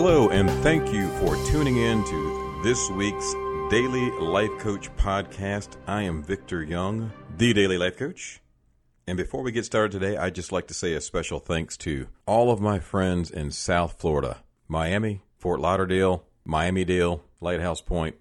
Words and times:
Hello, 0.00 0.28
and 0.28 0.48
thank 0.62 0.92
you 0.92 1.08
for 1.18 1.34
tuning 1.50 1.78
in 1.78 2.04
to 2.04 2.60
this 2.62 2.88
week's 2.88 3.32
Daily 3.68 4.12
Life 4.12 4.56
Coach 4.60 4.94
podcast. 4.94 5.70
I 5.88 6.02
am 6.02 6.22
Victor 6.22 6.62
Young, 6.62 7.10
the 7.36 7.52
Daily 7.52 7.78
Life 7.78 7.96
Coach. 7.96 8.40
And 9.08 9.16
before 9.16 9.42
we 9.42 9.50
get 9.50 9.64
started 9.64 9.90
today, 9.90 10.16
I'd 10.16 10.36
just 10.36 10.52
like 10.52 10.68
to 10.68 10.72
say 10.72 10.94
a 10.94 11.00
special 11.00 11.40
thanks 11.40 11.76
to 11.78 12.06
all 12.26 12.52
of 12.52 12.60
my 12.60 12.78
friends 12.78 13.28
in 13.28 13.50
South 13.50 13.98
Florida 13.98 14.44
Miami, 14.68 15.22
Fort 15.36 15.58
Lauderdale, 15.58 16.24
Miami-Dade, 16.44 17.18
Lighthouse 17.40 17.80
Point, 17.80 18.14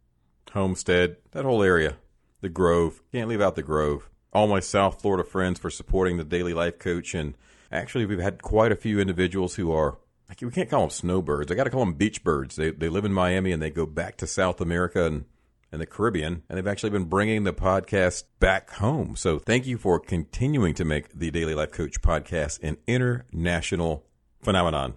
Homestead, 0.53 1.17
that 1.29 1.45
whole 1.45 1.61
area, 1.61 1.97
the 2.41 2.49
Grove. 2.49 3.03
Can't 3.11 3.29
leave 3.29 3.39
out 3.39 3.53
the 3.53 3.61
Grove. 3.61 4.09
All 4.33 4.47
my 4.47 4.61
South 4.61 4.99
Florida 4.99 5.23
friends 5.23 5.59
for 5.59 5.69
supporting 5.69 6.17
the 6.17 6.23
Daily 6.23 6.55
Life 6.55 6.79
Coach. 6.79 7.13
And 7.13 7.35
actually, 7.71 8.07
we've 8.07 8.17
had 8.17 8.41
quite 8.41 8.71
a 8.71 8.75
few 8.75 8.99
individuals 8.99 9.53
who 9.57 9.71
are 9.71 9.99
we 10.41 10.51
can't 10.51 10.69
call 10.69 10.81
them 10.81 10.89
snowbirds. 10.89 11.51
I 11.51 11.55
got 11.55 11.63
to 11.65 11.69
call 11.69 11.85
them 11.85 11.93
beach 11.93 12.23
birds. 12.23 12.55
They 12.55 12.71
they 12.71 12.89
live 12.89 13.05
in 13.05 13.13
Miami 13.13 13.51
and 13.51 13.61
they 13.61 13.69
go 13.69 13.85
back 13.85 14.17
to 14.17 14.27
South 14.27 14.61
America 14.61 15.05
and 15.05 15.25
and 15.71 15.81
the 15.81 15.85
Caribbean, 15.85 16.43
and 16.47 16.57
they've 16.57 16.67
actually 16.67 16.91
been 16.91 17.05
bringing 17.05 17.43
the 17.43 17.53
podcast 17.53 18.23
back 18.39 18.71
home. 18.71 19.15
So 19.17 19.37
thank 19.37 19.65
you 19.65 19.77
for 19.77 19.99
continuing 19.99 20.73
to 20.75 20.85
make 20.85 21.09
the 21.09 21.29
Daily 21.29 21.53
Life 21.53 21.71
Coach 21.71 22.01
podcast 22.01 22.63
an 22.63 22.77
international 22.87 24.05
phenomenon. 24.41 24.93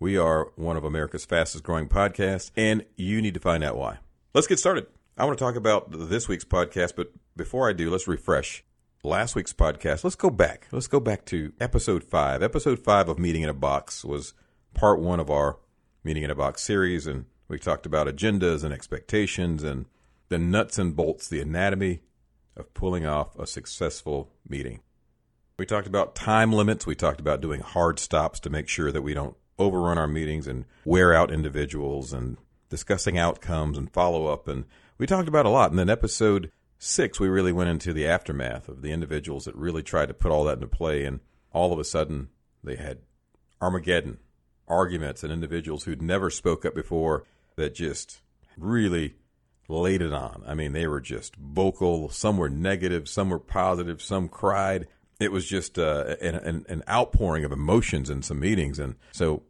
We 0.00 0.18
are 0.18 0.50
one 0.56 0.76
of 0.76 0.84
America's 0.84 1.24
fastest 1.24 1.62
growing 1.62 1.88
podcasts, 1.88 2.50
and 2.56 2.84
you 2.96 3.22
need 3.22 3.34
to 3.34 3.40
find 3.40 3.62
out 3.62 3.76
why. 3.76 3.98
Let's 4.34 4.48
get 4.48 4.58
started. 4.58 4.86
I 5.16 5.24
want 5.24 5.38
to 5.38 5.44
talk 5.44 5.54
about 5.54 5.86
this 5.90 6.28
week's 6.28 6.44
podcast, 6.44 6.94
but 6.96 7.12
before 7.36 7.70
I 7.70 7.72
do, 7.72 7.88
let's 7.88 8.08
refresh 8.08 8.64
last 9.06 9.34
week's 9.34 9.52
podcast, 9.52 10.04
let's 10.04 10.16
go 10.16 10.30
back. 10.30 10.66
Let's 10.72 10.88
go 10.88 11.00
back 11.00 11.24
to 11.26 11.52
episode 11.60 12.04
five. 12.04 12.42
Episode 12.42 12.80
five 12.80 13.08
of 13.08 13.18
Meeting 13.18 13.42
in 13.42 13.48
a 13.48 13.54
Box 13.54 14.04
was 14.04 14.34
part 14.76 15.00
one 15.00 15.18
of 15.18 15.30
our 15.30 15.58
Meeting 16.04 16.22
in 16.22 16.30
a 16.30 16.36
Box 16.36 16.62
series, 16.62 17.08
and 17.08 17.24
we 17.48 17.58
talked 17.58 17.84
about 17.84 18.06
agendas 18.06 18.62
and 18.62 18.72
expectations 18.72 19.64
and 19.64 19.86
the 20.28 20.38
nuts 20.38 20.78
and 20.78 20.94
bolts, 20.94 21.28
the 21.28 21.40
anatomy 21.40 22.02
of 22.56 22.72
pulling 22.74 23.04
off 23.04 23.36
a 23.38 23.46
successful 23.46 24.30
meeting. 24.48 24.80
We 25.58 25.66
talked 25.66 25.86
about 25.86 26.14
time 26.14 26.52
limits. 26.52 26.86
We 26.86 26.94
talked 26.94 27.18
about 27.18 27.40
doing 27.40 27.60
hard 27.60 27.98
stops 27.98 28.38
to 28.40 28.50
make 28.50 28.68
sure 28.68 28.92
that 28.92 29.02
we 29.02 29.14
don't 29.14 29.36
overrun 29.58 29.98
our 29.98 30.06
meetings 30.06 30.46
and 30.46 30.66
wear 30.84 31.14
out 31.14 31.32
individuals 31.32 32.12
and 32.12 32.36
discussing 32.68 33.18
outcomes 33.18 33.78
and 33.78 33.92
follow 33.92 34.26
up. 34.26 34.46
And 34.46 34.64
we 34.98 35.06
talked 35.06 35.28
about 35.28 35.46
a 35.46 35.50
lot. 35.50 35.70
And 35.70 35.78
then 35.78 35.90
episode 35.90 36.52
six, 36.78 37.18
we 37.18 37.28
really 37.28 37.52
went 37.52 37.70
into 37.70 37.92
the 37.92 38.06
aftermath 38.06 38.68
of 38.68 38.82
the 38.82 38.92
individuals 38.92 39.46
that 39.46 39.56
really 39.56 39.82
tried 39.82 40.06
to 40.06 40.14
put 40.14 40.30
all 40.30 40.44
that 40.44 40.54
into 40.54 40.66
play. 40.66 41.04
And 41.04 41.20
all 41.52 41.72
of 41.72 41.78
a 41.78 41.84
sudden, 41.84 42.28
they 42.62 42.76
had 42.76 42.98
Armageddon 43.60 44.18
arguments 44.68 45.22
and 45.22 45.32
individuals 45.32 45.84
who'd 45.84 46.02
never 46.02 46.30
spoke 46.30 46.64
up 46.64 46.74
before 46.74 47.24
that 47.56 47.74
just 47.74 48.20
really 48.56 49.14
laid 49.68 50.02
it 50.02 50.12
on. 50.12 50.42
I 50.46 50.54
mean, 50.54 50.72
they 50.72 50.86
were 50.86 51.00
just 51.00 51.36
vocal. 51.36 52.08
Some 52.08 52.36
were 52.36 52.50
negative, 52.50 53.08
some 53.08 53.30
were 53.30 53.38
positive, 53.38 54.00
some 54.00 54.28
cried. 54.28 54.86
It 55.18 55.32
was 55.32 55.46
just 55.46 55.78
uh, 55.78 56.16
an, 56.20 56.34
an, 56.36 56.66
an 56.68 56.82
outpouring 56.88 57.44
of 57.44 57.52
emotions 57.52 58.10
in 58.10 58.22
some 58.22 58.40
meetings. 58.40 58.78
And 58.78 58.96
so 59.12 59.42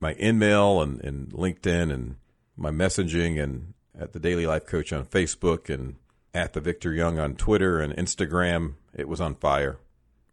my 0.00 0.16
email 0.20 0.82
and, 0.82 1.02
and 1.02 1.30
LinkedIn 1.30 1.92
and 1.92 2.16
my 2.56 2.70
messaging 2.70 3.42
and 3.42 3.74
at 3.98 4.12
the 4.12 4.20
Daily 4.20 4.46
Life 4.46 4.66
Coach 4.66 4.92
on 4.92 5.04
Facebook 5.04 5.72
and 5.72 5.96
at 6.34 6.52
the 6.52 6.60
Victor 6.60 6.92
Young 6.92 7.18
on 7.18 7.34
Twitter 7.34 7.80
and 7.80 7.96
Instagram, 7.96 8.74
it 8.94 9.08
was 9.08 9.20
on 9.20 9.34
fire. 9.34 9.78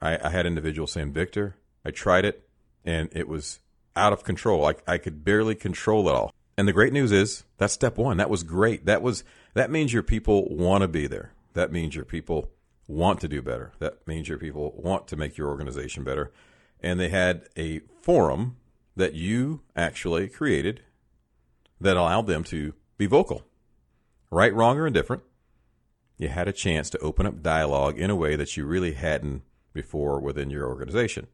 I, 0.01 0.19
I 0.21 0.29
had 0.29 0.45
individuals 0.45 0.91
saying, 0.91 1.13
Victor, 1.13 1.55
I 1.85 1.91
tried 1.91 2.25
it 2.25 2.47
and 2.83 3.09
it 3.11 3.27
was 3.27 3.59
out 3.95 4.13
of 4.13 4.23
control. 4.23 4.65
I, 4.65 4.75
I 4.87 4.97
could 4.97 5.23
barely 5.23 5.55
control 5.55 6.07
it 6.09 6.15
all. 6.15 6.33
And 6.57 6.67
the 6.67 6.73
great 6.73 6.93
news 6.93 7.11
is 7.11 7.43
that's 7.57 7.73
step 7.73 7.97
one. 7.97 8.17
That 8.17 8.29
was 8.29 8.43
great. 8.43 8.85
That 8.85 9.01
was 9.01 9.23
that 9.53 9.71
means 9.71 9.93
your 9.93 10.03
people 10.03 10.47
want 10.49 10.81
to 10.81 10.87
be 10.87 11.07
there. 11.07 11.33
That 11.53 11.71
means 11.71 11.95
your 11.95 12.05
people 12.05 12.51
want 12.87 13.19
to 13.21 13.27
do 13.27 13.41
better. 13.41 13.71
That 13.79 14.05
means 14.07 14.29
your 14.29 14.37
people 14.37 14.73
want 14.77 15.07
to 15.07 15.15
make 15.15 15.37
your 15.37 15.49
organization 15.49 16.03
better. 16.03 16.31
And 16.81 16.99
they 16.99 17.09
had 17.09 17.47
a 17.57 17.81
forum 18.01 18.57
that 18.95 19.13
you 19.13 19.61
actually 19.75 20.27
created 20.27 20.81
that 21.81 21.97
allowed 21.97 22.27
them 22.27 22.43
to 22.45 22.73
be 22.97 23.05
vocal. 23.05 23.43
Right, 24.31 24.53
wrong, 24.53 24.77
or 24.77 24.87
indifferent 24.87 25.23
you 26.17 26.29
had 26.29 26.47
a 26.47 26.53
chance 26.53 26.89
to 26.89 26.99
open 26.99 27.25
up 27.25 27.43
dialogue 27.43 27.99
in 27.99 28.09
a 28.09 28.15
way 28.15 28.35
that 28.35 28.55
you 28.55 28.65
really 28.65 28.93
hadn't 28.93 29.43
before 29.73 30.19
within 30.19 30.49
your 30.49 30.67
organization. 30.67 31.27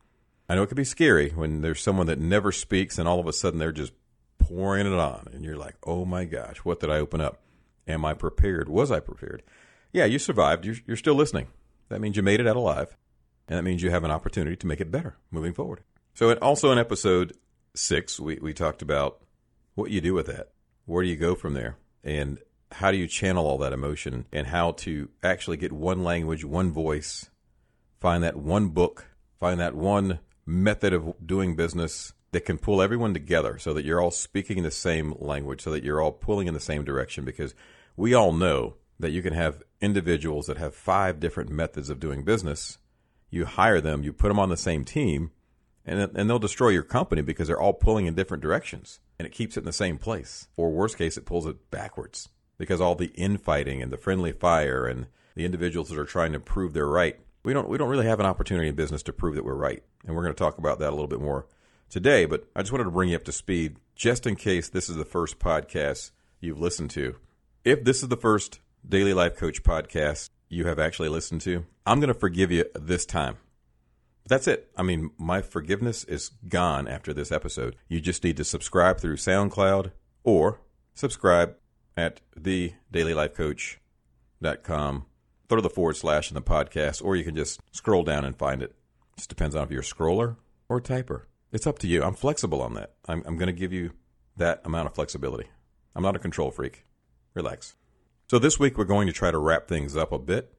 I 0.52 0.56
know 0.56 0.64
it 0.64 0.68
can 0.68 0.76
be 0.76 0.84
scary 0.84 1.30
when 1.30 1.62
there's 1.62 1.82
someone 1.82 2.08
that 2.08 2.20
never 2.20 2.52
speaks 2.52 3.00
and 3.00 3.08
all 3.08 3.22
of 3.22 3.26
a 3.26 3.32
sudden 3.32 3.58
they're 3.58 3.72
just 3.72 3.94
pouring 4.38 4.86
it 4.86 4.92
on 4.92 5.30
and 5.32 5.46
you're 5.46 5.56
like, 5.56 5.76
"Oh 5.84 6.04
my 6.04 6.26
gosh, 6.26 6.58
what 6.58 6.82
did 6.82 6.90
I 6.90 6.98
open 6.98 7.22
up? 7.22 7.40
Am 7.88 8.04
I 8.04 8.14
prepared? 8.14 8.68
Was 8.68 8.92
I 8.92 9.00
prepared?" 9.00 9.44
Yeah, 9.94 10.04
you 10.04 10.20
survived. 10.20 10.66
You're, 10.66 10.76
you're 10.86 10.98
still 10.98 11.14
listening. 11.16 11.48
That 11.88 12.02
means 12.02 12.18
you 12.18 12.22
made 12.22 12.42
it 12.42 12.48
out 12.48 12.58
alive, 12.58 12.98
and 13.48 13.58
that 13.58 13.64
means 13.64 13.82
you 13.82 13.92
have 13.92 14.04
an 14.04 14.12
opportunity 14.12 14.58
to 14.58 14.68
make 14.68 14.82
it 14.82 14.92
better 14.92 15.16
moving 15.32 15.54
forward. 15.54 15.84
So, 16.16 16.34
also 16.34 16.70
in 16.74 16.78
episode 16.78 17.32
six, 17.74 18.20
we, 18.20 18.38
we 18.42 18.54
talked 18.54 18.82
about 18.82 19.22
what 19.76 19.90
you 19.90 20.02
do 20.02 20.14
with 20.14 20.28
that. 20.28 20.50
Where 20.84 21.02
do 21.02 21.08
you 21.08 21.16
go 21.16 21.34
from 21.34 21.54
there? 21.54 21.78
And 22.04 22.40
how 22.74 22.92
do 22.92 22.98
you 22.98 23.08
channel 23.08 23.48
all 23.48 23.60
that 23.60 23.72
emotion 23.72 24.26
and 24.34 24.48
how 24.48 24.74
to 24.74 25.08
actually 25.24 25.56
get 25.56 25.72
one 25.72 26.04
language, 26.04 26.44
one 26.44 26.74
voice, 26.74 27.30
find 28.02 28.22
that 28.26 28.36
one 28.36 28.68
book, 28.68 29.06
find 29.40 29.58
that 29.62 29.76
one 29.76 30.20
method 30.46 30.94
of 30.94 31.16
doing 31.26 31.56
business 31.56 32.14
that 32.32 32.46
can 32.46 32.58
pull 32.58 32.82
everyone 32.82 33.14
together 33.14 33.58
so 33.58 33.74
that 33.74 33.86
you're 33.86 34.02
all 34.02 34.12
speaking 34.12 34.64
the 34.64 34.72
same 34.72 35.14
language, 35.20 35.62
so 35.62 35.72
that 35.72 35.84
you're 35.84 36.02
all 36.02 36.12
pulling 36.12 36.48
in 36.48 36.54
the 36.54 36.60
same 36.60 36.84
direction. 36.84 37.26
Because 37.26 37.54
we 37.96 38.14
all 38.14 38.34
know 38.34 38.76
that 39.00 39.12
you 39.12 39.22
can 39.22 39.34
have 39.34 39.64
individuals 39.82 40.46
that 40.48 40.58
have 40.58 40.76
five 40.76 41.20
different 41.20 41.50
methods 41.50 41.90
of 41.90 42.00
doing 42.00 42.24
business. 42.24 42.78
You 43.30 43.46
hire 43.46 43.82
them, 43.82 44.04
you 44.04 44.14
put 44.14 44.28
them 44.28 44.40
on 44.40 44.50
the 44.50 44.58
same 44.58 44.86
team, 44.86 45.32
and, 45.86 46.00
and 46.16 46.30
they'll 46.30 46.40
destroy 46.40 46.70
your 46.70 46.84
company 46.84 47.22
because 47.22 47.48
they're 47.48 47.60
all 47.60 47.74
pulling 47.74 48.06
in 48.06 48.14
different 48.14 48.44
directions 48.44 49.00
and 49.18 49.26
it 49.26 49.32
keeps 49.32 49.56
it 49.56 49.62
in 49.62 49.66
the 49.66 49.74
same 49.74 49.98
place. 49.98 50.48
Or 50.58 50.72
worst 50.72 50.98
case, 50.98 51.18
it 51.18 51.26
pulls 51.26 51.46
it 51.46 51.70
backwards 51.70 52.30
because 52.58 52.82
all 52.82 52.96
the 52.96 53.12
infighting 53.16 53.82
and 53.82 53.92
the 53.92 53.98
friendly 53.98 54.32
fire 54.32 54.86
and 54.86 55.08
the 55.36 55.46
individuals 55.46 55.90
that 55.90 56.00
are 56.00 56.06
trying 56.06 56.34
to 56.34 56.40
prove 56.40 56.74
they're 56.74 56.88
right, 56.88 57.20
we 57.44 57.54
don't 57.54 57.70
we 57.70 57.78
don't 57.78 57.90
really 57.90 58.06
have 58.06 58.20
an 58.20 58.26
opportunity 58.26 58.68
in 58.68 58.76
business 58.76 59.04
to 59.04 59.14
prove 59.14 59.36
that 59.36 59.46
we're 59.46 59.56
right. 59.56 59.84
And 60.06 60.16
we're 60.16 60.24
going 60.24 60.34
to 60.34 60.40
talk 60.40 60.58
about 60.58 60.80
that 60.80 60.90
a 60.90 60.96
little 60.96 61.08
bit 61.08 61.22
more 61.22 61.48
today, 61.90 62.26
but 62.26 62.48
I 62.56 62.62
just 62.62 62.72
wanted 62.72 62.86
to 62.86 62.92
bring 62.92 63.10
you 63.10 63.16
up 63.16 63.24
to 63.26 63.32
speed 63.32 63.78
just 63.96 64.26
in 64.26 64.36
case 64.36 64.70
this 64.70 64.90
is 64.90 64.96
the 64.96 65.06
first 65.06 65.40
podcast 65.40 66.12
you've 66.40 66.60
listened 66.60 66.90
to. 66.92 67.16
If 67.64 67.84
this 67.84 68.02
is 68.02 68.10
the 68.10 68.18
first 68.18 68.60
Daily 68.88 69.14
Life 69.14 69.38
Coach 69.38 69.64
podcast 69.64 70.30
you 70.50 70.66
have 70.66 70.80
actually 70.80 71.10
listened 71.10 71.42
to, 71.42 71.66
I'm 71.86 72.00
going 72.00 72.14
to 72.14 72.20
forgive 72.20 72.52
you 72.52 72.66
this 72.74 73.06
time. 73.06 73.38
That's 74.28 74.48
it. 74.48 74.72
I 74.78 74.84
mean, 74.84 75.10
my 75.18 75.42
forgiveness 75.42 76.04
is 76.04 76.30
gone 76.48 76.88
after 76.88 77.12
this 77.14 77.32
episode. 77.32 77.76
You 77.88 78.02
just 78.02 78.24
need 78.24 78.38
to 78.38 78.44
subscribe 78.44 79.00
through 79.00 79.18
SoundCloud 79.18 79.92
or 80.24 80.62
subscribe 80.94 81.56
at 81.98 82.22
thedailylifecoach.com. 82.40 85.06
Throw 85.52 85.60
the 85.60 85.70
forward 85.70 85.98
slash 85.98 86.32
in 86.32 86.36
the 86.36 86.42
podcast, 86.42 87.04
or 87.04 87.18
you 87.18 87.26
can 87.26 87.36
just 87.36 87.60
scroll 87.74 88.06
down 88.06 88.24
and 88.24 88.38
find 88.38 88.64
it. 88.64 88.74
Just 89.18 89.28
depends 89.28 89.54
on 89.54 89.66
if 89.66 89.70
you're 89.70 89.82
a 89.82 89.84
scroller 89.84 90.38
or 90.70 90.78
a 90.78 90.82
typer. 90.82 91.24
It's 91.52 91.68
up 91.68 91.78
to 91.80 91.88
you. 91.88 92.02
I'm 92.04 92.14
flexible 92.14 92.62
on 92.62 92.74
that. 92.76 92.94
I'm, 93.06 93.22
I'm 93.26 93.36
going 93.36 93.48
to 93.48 93.60
give 93.60 93.74
you 93.74 93.92
that 94.38 94.62
amount 94.64 94.88
of 94.88 94.96
flexibility. 94.96 95.50
I'm 95.94 96.04
not 96.04 96.16
a 96.16 96.20
control 96.20 96.52
freak. 96.52 96.86
Relax. 97.34 97.76
So 98.30 98.40
this 98.40 98.62
week 98.62 98.78
we're 98.78 98.86
going 98.86 99.08
to 99.08 99.14
try 99.14 99.30
to 99.30 99.38
wrap 99.38 99.68
things 99.68 99.98
up 99.98 100.14
a 100.14 100.20
bit 100.20 100.54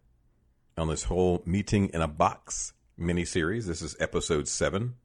on 0.77 0.89
this 0.89 1.05
whole 1.05 1.43
meeting 1.47 1.89
in 1.95 2.03
a 2.03 2.07
box 2.07 2.75
mini 2.99 3.25
series. 3.25 3.67
This 3.67 3.81
is 3.81 3.97
episode 3.99 4.47
seven. 4.47 4.97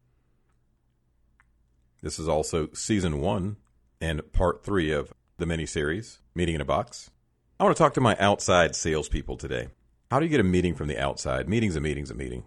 This 2.02 2.20
is 2.20 2.28
also 2.28 2.68
season 2.74 3.22
one 3.22 3.56
and 4.02 4.34
part 4.34 4.66
three 4.66 4.92
of 4.92 5.14
the 5.38 5.46
mini 5.46 5.66
series, 5.66 6.20
Meeting 6.36 6.56
in 6.56 6.62
a 6.62 6.66
Box. 6.66 7.10
I 7.58 7.64
want 7.64 7.78
to 7.78 7.82
talk 7.82 7.94
to 7.94 8.02
my 8.02 8.18
outside 8.20 8.76
salespeople 8.76 9.38
today. 9.38 9.70
How 10.10 10.20
do 10.20 10.26
you 10.26 10.30
get 10.30 10.40
a 10.40 10.44
meeting 10.44 10.74
from 10.74 10.88
the 10.88 10.98
outside? 10.98 11.50
Meetings 11.50 11.76
a 11.76 11.82
meetings 11.82 12.10
a 12.10 12.14
meeting. 12.14 12.46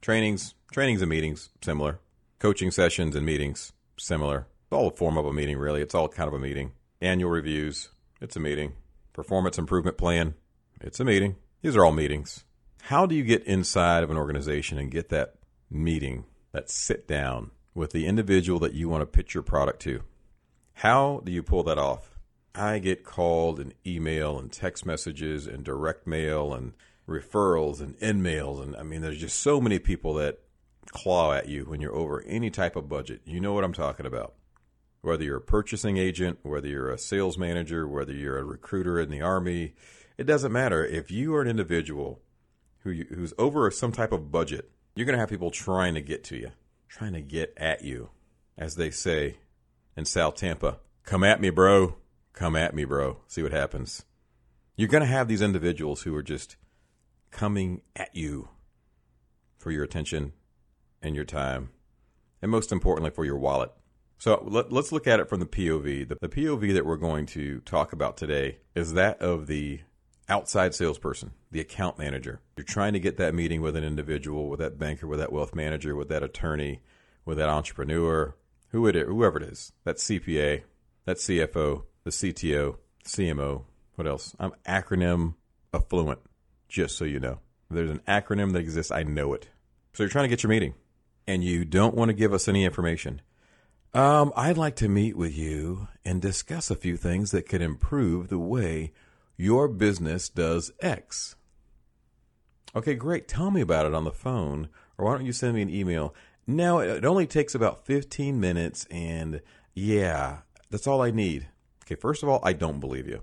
Trainings, 0.00 0.54
trainings 0.72 1.02
and 1.02 1.10
meetings, 1.10 1.50
similar. 1.62 2.00
Coaching 2.38 2.70
sessions 2.70 3.14
and 3.14 3.26
meetings, 3.26 3.74
similar. 3.98 4.46
It's 4.64 4.72
all 4.72 4.88
a 4.88 4.96
form 4.96 5.18
of 5.18 5.26
a 5.26 5.32
meeting, 5.32 5.58
really. 5.58 5.82
It's 5.82 5.94
all 5.94 6.08
kind 6.08 6.26
of 6.26 6.32
a 6.32 6.38
meeting. 6.38 6.72
Annual 7.02 7.28
reviews, 7.28 7.90
it's 8.22 8.36
a 8.36 8.40
meeting. 8.40 8.72
Performance 9.12 9.58
improvement 9.58 9.98
plan, 9.98 10.32
it's 10.80 11.00
a 11.00 11.04
meeting. 11.04 11.36
These 11.60 11.76
are 11.76 11.84
all 11.84 11.92
meetings. 11.92 12.44
How 12.84 13.04
do 13.04 13.14
you 13.14 13.24
get 13.24 13.44
inside 13.44 14.02
of 14.02 14.10
an 14.10 14.16
organization 14.16 14.78
and 14.78 14.90
get 14.90 15.10
that 15.10 15.34
meeting, 15.70 16.24
that 16.52 16.70
sit 16.70 17.06
down 17.06 17.50
with 17.74 17.90
the 17.90 18.06
individual 18.06 18.58
that 18.60 18.72
you 18.72 18.88
want 18.88 19.02
to 19.02 19.06
pitch 19.06 19.34
your 19.34 19.42
product 19.42 19.82
to? 19.82 20.00
How 20.76 21.20
do 21.24 21.30
you 21.30 21.42
pull 21.42 21.62
that 21.64 21.76
off? 21.76 22.16
I 22.54 22.78
get 22.78 23.04
called 23.04 23.60
and 23.60 23.74
email 23.86 24.38
and 24.38 24.50
text 24.50 24.86
messages 24.86 25.46
and 25.46 25.62
direct 25.62 26.06
mail 26.06 26.54
and 26.54 26.72
referrals 27.08 27.80
and 27.80 27.98
InMails. 27.98 28.62
And 28.62 28.76
I 28.76 28.82
mean, 28.82 29.00
there's 29.02 29.18
just 29.20 29.40
so 29.40 29.60
many 29.60 29.78
people 29.78 30.14
that 30.14 30.40
claw 30.90 31.32
at 31.32 31.48
you 31.48 31.64
when 31.64 31.80
you're 31.80 31.94
over 31.94 32.22
any 32.26 32.50
type 32.50 32.76
of 32.76 32.88
budget. 32.88 33.22
You 33.24 33.40
know 33.40 33.52
what 33.52 33.64
I'm 33.64 33.72
talking 33.72 34.06
about. 34.06 34.34
whether 35.02 35.24
you're 35.24 35.38
a 35.38 35.40
purchasing 35.40 35.96
agent, 35.98 36.38
whether 36.42 36.68
you're 36.68 36.90
a 36.90 36.98
sales 36.98 37.36
manager, 37.36 37.86
whether 37.86 38.12
you're 38.12 38.38
a 38.38 38.44
recruiter 38.44 39.00
in 39.00 39.10
the 39.10 39.20
army, 39.20 39.74
it 40.16 40.24
doesn't 40.24 40.52
matter. 40.52 40.84
If 40.84 41.10
you 41.10 41.34
are 41.34 41.42
an 41.42 41.48
individual 41.48 42.22
who 42.78 42.90
you, 42.90 43.06
who's 43.10 43.34
over 43.36 43.70
some 43.70 43.92
type 43.92 44.12
of 44.12 44.30
budget, 44.30 44.70
you're 44.94 45.04
going 45.06 45.16
to 45.16 45.20
have 45.20 45.28
people 45.28 45.50
trying 45.50 45.94
to 45.94 46.00
get 46.00 46.22
to 46.24 46.36
you, 46.36 46.52
trying 46.88 47.12
to 47.14 47.20
get 47.20 47.52
at 47.56 47.82
you, 47.82 48.10
as 48.56 48.76
they 48.76 48.90
say 48.90 49.38
in 49.96 50.04
South 50.04 50.36
Tampa. 50.36 50.78
Come 51.04 51.24
at 51.24 51.40
me, 51.40 51.50
bro. 51.50 51.96
Come 52.32 52.54
at 52.54 52.74
me, 52.74 52.84
bro. 52.84 53.18
See 53.26 53.42
what 53.42 53.52
happens. 53.52 54.04
You're 54.76 54.88
going 54.88 55.02
to 55.02 55.06
have 55.06 55.26
these 55.26 55.42
individuals 55.42 56.02
who 56.02 56.14
are 56.14 56.22
just 56.22 56.56
coming 57.32 57.82
at 57.96 58.14
you 58.14 58.48
for 59.58 59.70
your 59.70 59.82
attention 59.82 60.32
and 61.02 61.16
your 61.16 61.24
time, 61.24 61.70
and 62.40 62.50
most 62.50 62.70
importantly, 62.70 63.10
for 63.10 63.24
your 63.24 63.38
wallet. 63.38 63.72
So 64.18 64.40
let, 64.46 64.72
us 64.72 64.92
look 64.92 65.08
at 65.08 65.18
it 65.18 65.28
from 65.28 65.40
the 65.40 65.46
POV. 65.46 66.08
The, 66.08 66.16
the 66.20 66.28
POV 66.28 66.74
that 66.74 66.86
we're 66.86 66.96
going 66.96 67.26
to 67.26 67.58
talk 67.60 67.92
about 67.92 68.16
today 68.16 68.58
is 68.76 68.92
that 68.92 69.20
of 69.20 69.48
the 69.48 69.80
outside 70.28 70.74
salesperson, 70.74 71.32
the 71.50 71.60
account 71.60 71.98
manager. 71.98 72.40
You're 72.56 72.64
trying 72.64 72.92
to 72.92 73.00
get 73.00 73.16
that 73.16 73.34
meeting 73.34 73.62
with 73.62 73.74
an 73.74 73.82
individual, 73.82 74.48
with 74.48 74.60
that 74.60 74.78
banker, 74.78 75.08
with 75.08 75.18
that 75.18 75.32
wealth 75.32 75.56
manager, 75.56 75.96
with 75.96 76.08
that 76.10 76.22
attorney, 76.22 76.82
with 77.24 77.38
that 77.38 77.48
entrepreneur, 77.48 78.36
who 78.68 78.86
it 78.86 78.94
is, 78.94 79.06
whoever 79.06 79.38
it 79.38 79.44
is, 79.44 79.72
that 79.84 79.96
CPA, 79.96 80.62
that 81.04 81.16
CFO, 81.16 81.82
the 82.04 82.10
CTO, 82.10 82.76
CMO, 83.04 83.64
what 83.96 84.06
else? 84.06 84.34
I'm 84.38 84.52
acronym 84.66 85.34
affluent, 85.74 86.20
just 86.72 86.96
so 86.96 87.04
you 87.04 87.20
know. 87.20 87.38
There's 87.70 87.90
an 87.90 88.00
acronym 88.08 88.52
that 88.52 88.60
exists, 88.60 88.90
I 88.90 89.02
know 89.02 89.34
it. 89.34 89.48
So 89.92 90.02
you're 90.02 90.10
trying 90.10 90.24
to 90.24 90.28
get 90.28 90.42
your 90.42 90.50
meeting, 90.50 90.74
and 91.26 91.44
you 91.44 91.64
don't 91.64 91.94
want 91.94 92.08
to 92.08 92.14
give 92.14 92.32
us 92.32 92.48
any 92.48 92.64
information. 92.64 93.20
Um, 93.94 94.32
I'd 94.34 94.56
like 94.56 94.76
to 94.76 94.88
meet 94.88 95.16
with 95.16 95.36
you 95.36 95.88
and 96.02 96.20
discuss 96.20 96.70
a 96.70 96.76
few 96.76 96.96
things 96.96 97.30
that 97.30 97.46
could 97.46 97.60
improve 97.60 98.28
the 98.28 98.38
way 98.38 98.92
your 99.36 99.68
business 99.68 100.30
does 100.30 100.72
X. 100.80 101.36
Okay, 102.74 102.94
great. 102.94 103.28
Tell 103.28 103.50
me 103.50 103.60
about 103.60 103.84
it 103.84 103.94
on 103.94 104.04
the 104.04 104.10
phone, 104.10 104.70
or 104.96 105.04
why 105.04 105.12
don't 105.12 105.26
you 105.26 105.32
send 105.32 105.54
me 105.54 105.62
an 105.62 105.70
email? 105.70 106.14
Now, 106.46 106.78
it 106.78 107.04
only 107.04 107.26
takes 107.26 107.54
about 107.54 107.84
15 107.84 108.40
minutes, 108.40 108.86
and 108.90 109.42
yeah, 109.74 110.38
that's 110.70 110.86
all 110.86 111.02
I 111.02 111.10
need. 111.10 111.48
Okay, 111.84 111.96
first 111.96 112.22
of 112.22 112.30
all, 112.30 112.40
I 112.42 112.54
don't 112.54 112.80
believe 112.80 113.06
you. 113.06 113.20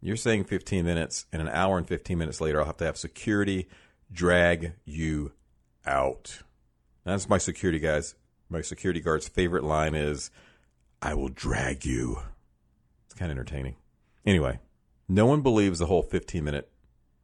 You're 0.00 0.16
saying 0.16 0.44
15 0.44 0.84
minutes, 0.84 1.26
and 1.32 1.42
an 1.42 1.48
hour 1.48 1.76
and 1.76 1.86
15 1.86 2.16
minutes 2.16 2.40
later, 2.40 2.60
I'll 2.60 2.66
have 2.66 2.76
to 2.78 2.84
have 2.84 2.96
security 2.96 3.68
drag 4.12 4.74
you 4.84 5.32
out. 5.84 6.42
That's 7.04 7.28
my 7.28 7.38
security 7.38 7.78
guys. 7.78 8.14
My 8.48 8.60
security 8.60 9.00
guard's 9.00 9.28
favorite 9.28 9.64
line 9.64 9.94
is, 9.94 10.30
I 11.02 11.14
will 11.14 11.28
drag 11.28 11.84
you. 11.84 12.18
It's 13.06 13.14
kind 13.14 13.30
of 13.30 13.36
entertaining. 13.36 13.76
Anyway, 14.24 14.60
no 15.08 15.26
one 15.26 15.42
believes 15.42 15.78
the 15.78 15.86
whole 15.86 16.02
15 16.02 16.44
minute 16.44 16.70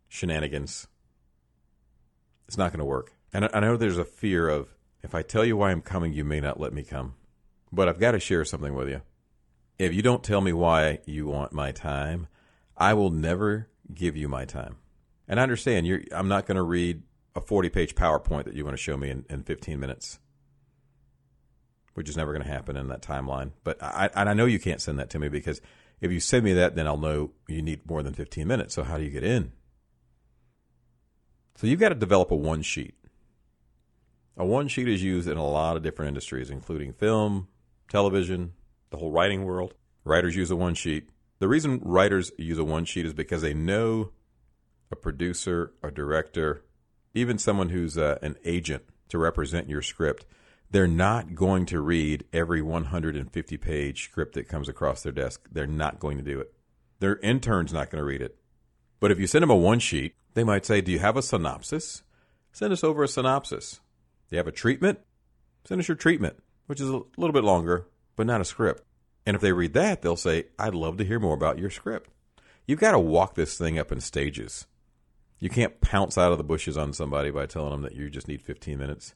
shenanigans. 0.09 0.87
It's 2.49 2.59
not 2.59 2.73
going 2.73 2.79
to 2.79 2.85
work. 2.85 3.13
And 3.33 3.49
I 3.53 3.61
know 3.61 3.77
there's 3.77 3.99
a 3.99 4.05
fear 4.05 4.49
of, 4.49 4.75
if 5.03 5.15
I 5.15 5.23
tell 5.23 5.45
you 5.45 5.57
why 5.57 5.71
I'm 5.71 5.81
coming, 5.81 6.13
you 6.13 6.25
may 6.25 6.41
not 6.41 6.61
let 6.61 6.73
me 6.73 6.83
come. 6.83 7.15
But 7.73 7.89
I've 7.89 7.99
got 7.99 8.13
to 8.13 8.21
share 8.21 8.45
something 8.45 8.75
with 8.75 8.89
you. 8.89 9.03
If 9.79 9.93
you 9.93 10.03
don't 10.03 10.23
tell 10.23 10.41
me 10.41 10.53
why 10.53 11.01
you 11.05 11.27
want 11.27 11.53
my 11.53 11.73
time, 11.73 12.29
I 12.77 12.95
will 12.95 13.11
never 13.11 13.69
give 13.93 14.17
you 14.17 14.29
my 14.29 14.45
time. 14.45 14.77
And 15.29 15.41
I 15.41 15.43
understand 15.43 15.87
you're, 15.87 16.03
I'm 16.13 16.29
not 16.29 16.47
going 16.47 16.57
to 16.57 16.63
read 16.63 17.03
a 17.35 17.41
40 17.41 17.69
page 17.71 17.95
PowerPoint 17.95 18.45
that 18.45 18.55
you 18.55 18.65
want 18.65 18.77
to 18.77 18.83
show 18.83 18.97
me 18.97 19.11
in, 19.11 19.25
in 19.29 19.43
15 19.43 19.79
minutes, 19.81 20.19
which 21.95 22.09
is 22.09 22.17
never 22.17 22.33
going 22.33 22.45
to 22.45 22.51
happen 22.51 22.77
in 22.77 22.89
that 22.89 23.03
timeline. 23.03 23.53
But 23.63 23.83
I, 23.83 24.11
and 24.15 24.29
I 24.29 24.35
know 24.35 24.47
you 24.47 24.59
can't 24.59 24.81
send 24.81 24.99
that 24.99 25.11
to 25.11 25.19
me 25.19 25.29
because 25.29 25.61
if 26.01 26.13
you 26.13 26.21
send 26.21 26.45
me 26.45 26.53
that, 26.55 26.75
then 26.75 26.87
I'll 26.87 26.97
know 26.97 27.33
you 27.49 27.63
need 27.63 27.89
more 27.89 28.03
than 28.03 28.15
15 28.15 28.47
minutes. 28.47 28.75
So 28.75 28.83
how 28.83 28.99
do 28.99 29.05
you 29.05 29.11
get 29.11 29.25
in? 29.25 29.53
So 31.57 31.67
you've 31.67 31.81
got 31.81 31.91
to 31.91 31.95
develop 31.95 32.31
a 32.31 32.37
one 32.37 32.63
sheet. 32.63 32.95
A 34.37 34.45
one 34.45 34.67
sheet 34.67 34.89
is 34.89 35.03
used 35.03 35.29
in 35.29 35.39
a 35.39 35.47
lot 35.47 35.77
of 35.77 35.83
different 35.83 36.09
industries, 36.09 36.51
including 36.51 36.93
film, 36.93 37.47
television, 37.89 38.53
the 38.91 38.97
whole 38.97 39.13
writing 39.13 39.45
world. 39.45 39.75
Writers 40.05 40.35
use 40.35 40.51
a 40.51 40.57
one 40.57 40.75
sheet. 40.75 41.09
The 41.45 41.49
reason 41.49 41.79
writers 41.83 42.33
use 42.39 42.57
a 42.57 42.65
one 42.65 42.87
sheet 42.87 43.05
is 43.05 43.13
because 43.13 43.43
they 43.43 43.53
know 43.53 44.13
a 44.91 44.97
producer, 44.97 45.75
a 45.83 45.91
director, 45.91 46.65
even 47.13 47.37
someone 47.37 47.69
who's 47.69 47.99
uh, 47.99 48.17
an 48.23 48.37
agent 48.47 48.85
to 49.11 49.19
represent 49.19 49.69
your 49.69 49.83
script, 49.83 50.25
they're 50.71 50.87
not 50.87 51.35
going 51.35 51.67
to 51.67 51.83
read 51.83 52.25
every 52.33 52.63
150 52.63 53.59
page 53.59 54.05
script 54.05 54.37
that 54.37 54.49
comes 54.49 54.71
across 54.71 55.03
their 55.03 55.13
desk. 55.13 55.47
They're 55.53 55.67
not 55.67 56.01
going 56.01 56.17
to 56.17 56.25
do 56.25 56.41
it. 56.41 56.55
Their 57.01 57.17
intern's 57.17 57.75
not 57.75 57.91
going 57.91 58.01
to 58.01 58.07
read 58.07 58.23
it. 58.23 58.39
But 58.99 59.11
if 59.11 59.21
you 59.21 59.27
send 59.27 59.43
them 59.43 59.51
a 59.51 59.55
one 59.55 59.81
sheet, 59.81 60.15
they 60.33 60.45
might 60.45 60.65
say, 60.65 60.81
Do 60.81 60.93
you 60.93 61.01
have 61.01 61.19
a 61.19 61.23
synopsis? 61.23 62.05
Send 62.53 62.73
us 62.73 62.83
over 62.83 63.03
a 63.03 63.07
synopsis. 63.07 63.81
Do 64.31 64.37
you 64.37 64.39
have 64.39 64.49
a 64.49 64.51
treatment? 64.51 65.01
Send 65.67 65.79
us 65.79 65.89
your 65.89 65.97
treatment, 65.99 66.39
which 66.69 66.81
is 66.81 66.89
a 66.89 67.03
little 67.19 67.35
bit 67.35 67.45
longer, 67.45 67.87
but 68.17 68.27
not 68.27 68.41
a 68.41 68.47
script. 68.47 68.83
And 69.27 69.35
if 69.35 69.41
they 69.41 69.53
read 69.53 69.73
that, 69.75 70.03
they'll 70.03 70.17
say, 70.17 70.47
I'd 70.59 70.75
love 70.75 70.97
to 70.99 71.05
hear 71.05 71.19
more 71.19 71.35
about 71.35 71.59
your 71.59 71.71
script. 71.71 72.11
You've 72.67 72.81
got 72.81 72.93
to 72.93 72.99
walk 72.99 73.35
this 73.35 73.57
thing 73.57 73.79
up 73.79 73.93
in 73.93 74.01
stages. 74.01 74.67
You 75.39 75.49
can't 75.51 75.81
pounce 75.81 76.17
out 76.17 76.33
of 76.33 76.39
the 76.39 76.45
bushes 76.45 76.77
on 76.77 76.93
somebody 76.93 77.31
by 77.31 77.47
telling 77.47 77.71
them 77.71 77.83
that 77.83 77.95
you 77.95 78.09
just 78.09 78.29
need 78.29 78.43
15 78.43 78.79
minutes. 78.79 79.15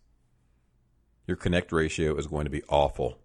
Your 1.27 1.37
connect 1.37 1.73
ratio 1.73 2.17
is 2.17 2.27
going 2.27 2.45
to 2.45 2.51
be 2.51 2.63
awful. 2.69 3.19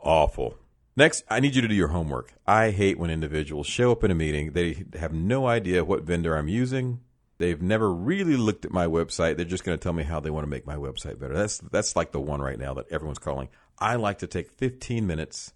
Awful. 0.00 0.56
Next, 0.96 1.24
I 1.30 1.40
need 1.40 1.54
you 1.54 1.62
to 1.62 1.68
do 1.68 1.74
your 1.74 1.88
homework. 1.88 2.34
I 2.46 2.70
hate 2.70 2.98
when 2.98 3.10
individuals 3.10 3.66
show 3.66 3.92
up 3.92 4.02
in 4.02 4.10
a 4.10 4.14
meeting, 4.14 4.52
they 4.52 4.84
have 4.98 5.12
no 5.12 5.46
idea 5.46 5.84
what 5.84 6.02
vendor 6.02 6.36
I'm 6.36 6.48
using. 6.48 7.00
They've 7.38 7.62
never 7.62 7.90
really 7.90 8.36
looked 8.36 8.66
at 8.66 8.72
my 8.72 8.86
website. 8.86 9.36
They're 9.36 9.46
just 9.46 9.64
going 9.64 9.78
to 9.78 9.82
tell 9.82 9.94
me 9.94 10.02
how 10.02 10.20
they 10.20 10.28
want 10.28 10.44
to 10.44 10.50
make 10.50 10.66
my 10.66 10.76
website 10.76 11.18
better. 11.18 11.32
That's 11.32 11.58
that's 11.58 11.96
like 11.96 12.12
the 12.12 12.20
one 12.20 12.42
right 12.42 12.58
now 12.58 12.74
that 12.74 12.90
everyone's 12.90 13.18
calling. 13.18 13.48
I 13.78 13.96
like 13.96 14.18
to 14.18 14.26
take 14.26 14.50
15 14.50 15.06
minutes 15.06 15.54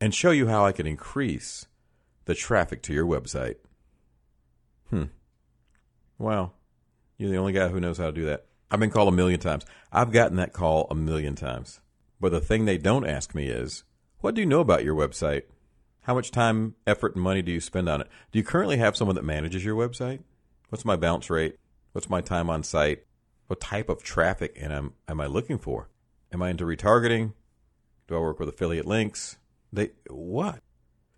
and 0.00 0.14
show 0.14 0.30
you 0.30 0.46
how 0.48 0.64
I 0.64 0.72
can 0.72 0.86
increase 0.86 1.66
the 2.24 2.34
traffic 2.34 2.82
to 2.82 2.92
your 2.92 3.06
website. 3.06 3.56
Hmm. 4.90 5.04
Wow. 6.18 6.52
You're 7.16 7.30
the 7.30 7.36
only 7.36 7.52
guy 7.52 7.68
who 7.68 7.80
knows 7.80 7.98
how 7.98 8.06
to 8.06 8.12
do 8.12 8.26
that. 8.26 8.46
I've 8.70 8.80
been 8.80 8.90
called 8.90 9.12
a 9.12 9.16
million 9.16 9.40
times. 9.40 9.64
I've 9.90 10.12
gotten 10.12 10.36
that 10.36 10.52
call 10.52 10.86
a 10.90 10.94
million 10.94 11.34
times. 11.34 11.80
But 12.20 12.32
the 12.32 12.40
thing 12.40 12.64
they 12.64 12.78
don't 12.78 13.06
ask 13.06 13.34
me 13.34 13.48
is, 13.48 13.84
what 14.20 14.34
do 14.34 14.40
you 14.40 14.46
know 14.46 14.60
about 14.60 14.84
your 14.84 14.94
website? 14.94 15.42
How 16.02 16.14
much 16.14 16.30
time, 16.30 16.74
effort, 16.86 17.14
and 17.14 17.22
money 17.22 17.42
do 17.42 17.52
you 17.52 17.60
spend 17.60 17.88
on 17.88 18.00
it? 18.00 18.08
Do 18.32 18.38
you 18.38 18.44
currently 18.44 18.78
have 18.78 18.96
someone 18.96 19.14
that 19.16 19.24
manages 19.24 19.64
your 19.64 19.76
website? 19.76 20.20
What's 20.68 20.84
my 20.84 20.96
bounce 20.96 21.30
rate? 21.30 21.56
What's 21.92 22.10
my 22.10 22.20
time 22.20 22.50
on 22.50 22.62
site? 22.62 23.04
What 23.46 23.60
type 23.60 23.88
of 23.88 24.02
traffic 24.02 24.56
am, 24.60 24.94
am 25.08 25.20
I 25.20 25.26
looking 25.26 25.58
for? 25.58 25.88
Am 26.32 26.42
I 26.42 26.50
into 26.50 26.64
retargeting? 26.64 27.32
Do 28.06 28.16
I 28.16 28.20
work 28.20 28.38
with 28.38 28.48
affiliate 28.48 28.86
links? 28.86 29.38
They 29.72 29.90
what? 30.08 30.60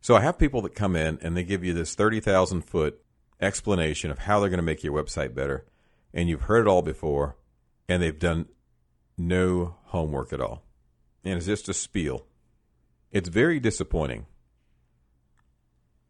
So 0.00 0.16
I 0.16 0.20
have 0.20 0.38
people 0.38 0.62
that 0.62 0.74
come 0.74 0.96
in 0.96 1.18
and 1.20 1.36
they 1.36 1.44
give 1.44 1.62
you 1.62 1.74
this 1.74 1.94
30,000 1.94 2.62
foot 2.62 3.00
explanation 3.40 4.10
of 4.10 4.20
how 4.20 4.40
they're 4.40 4.48
going 4.48 4.58
to 4.58 4.62
make 4.62 4.82
your 4.82 4.92
website 4.92 5.34
better. 5.34 5.66
And 6.12 6.28
you've 6.28 6.42
heard 6.42 6.66
it 6.66 6.70
all 6.70 6.82
before 6.82 7.36
and 7.88 8.02
they've 8.02 8.18
done 8.18 8.46
no 9.18 9.76
homework 9.86 10.32
at 10.32 10.40
all. 10.40 10.64
And 11.24 11.36
it's 11.36 11.46
just 11.46 11.68
a 11.68 11.74
spiel. 11.74 12.26
It's 13.12 13.28
very 13.28 13.60
disappointing. 13.60 14.26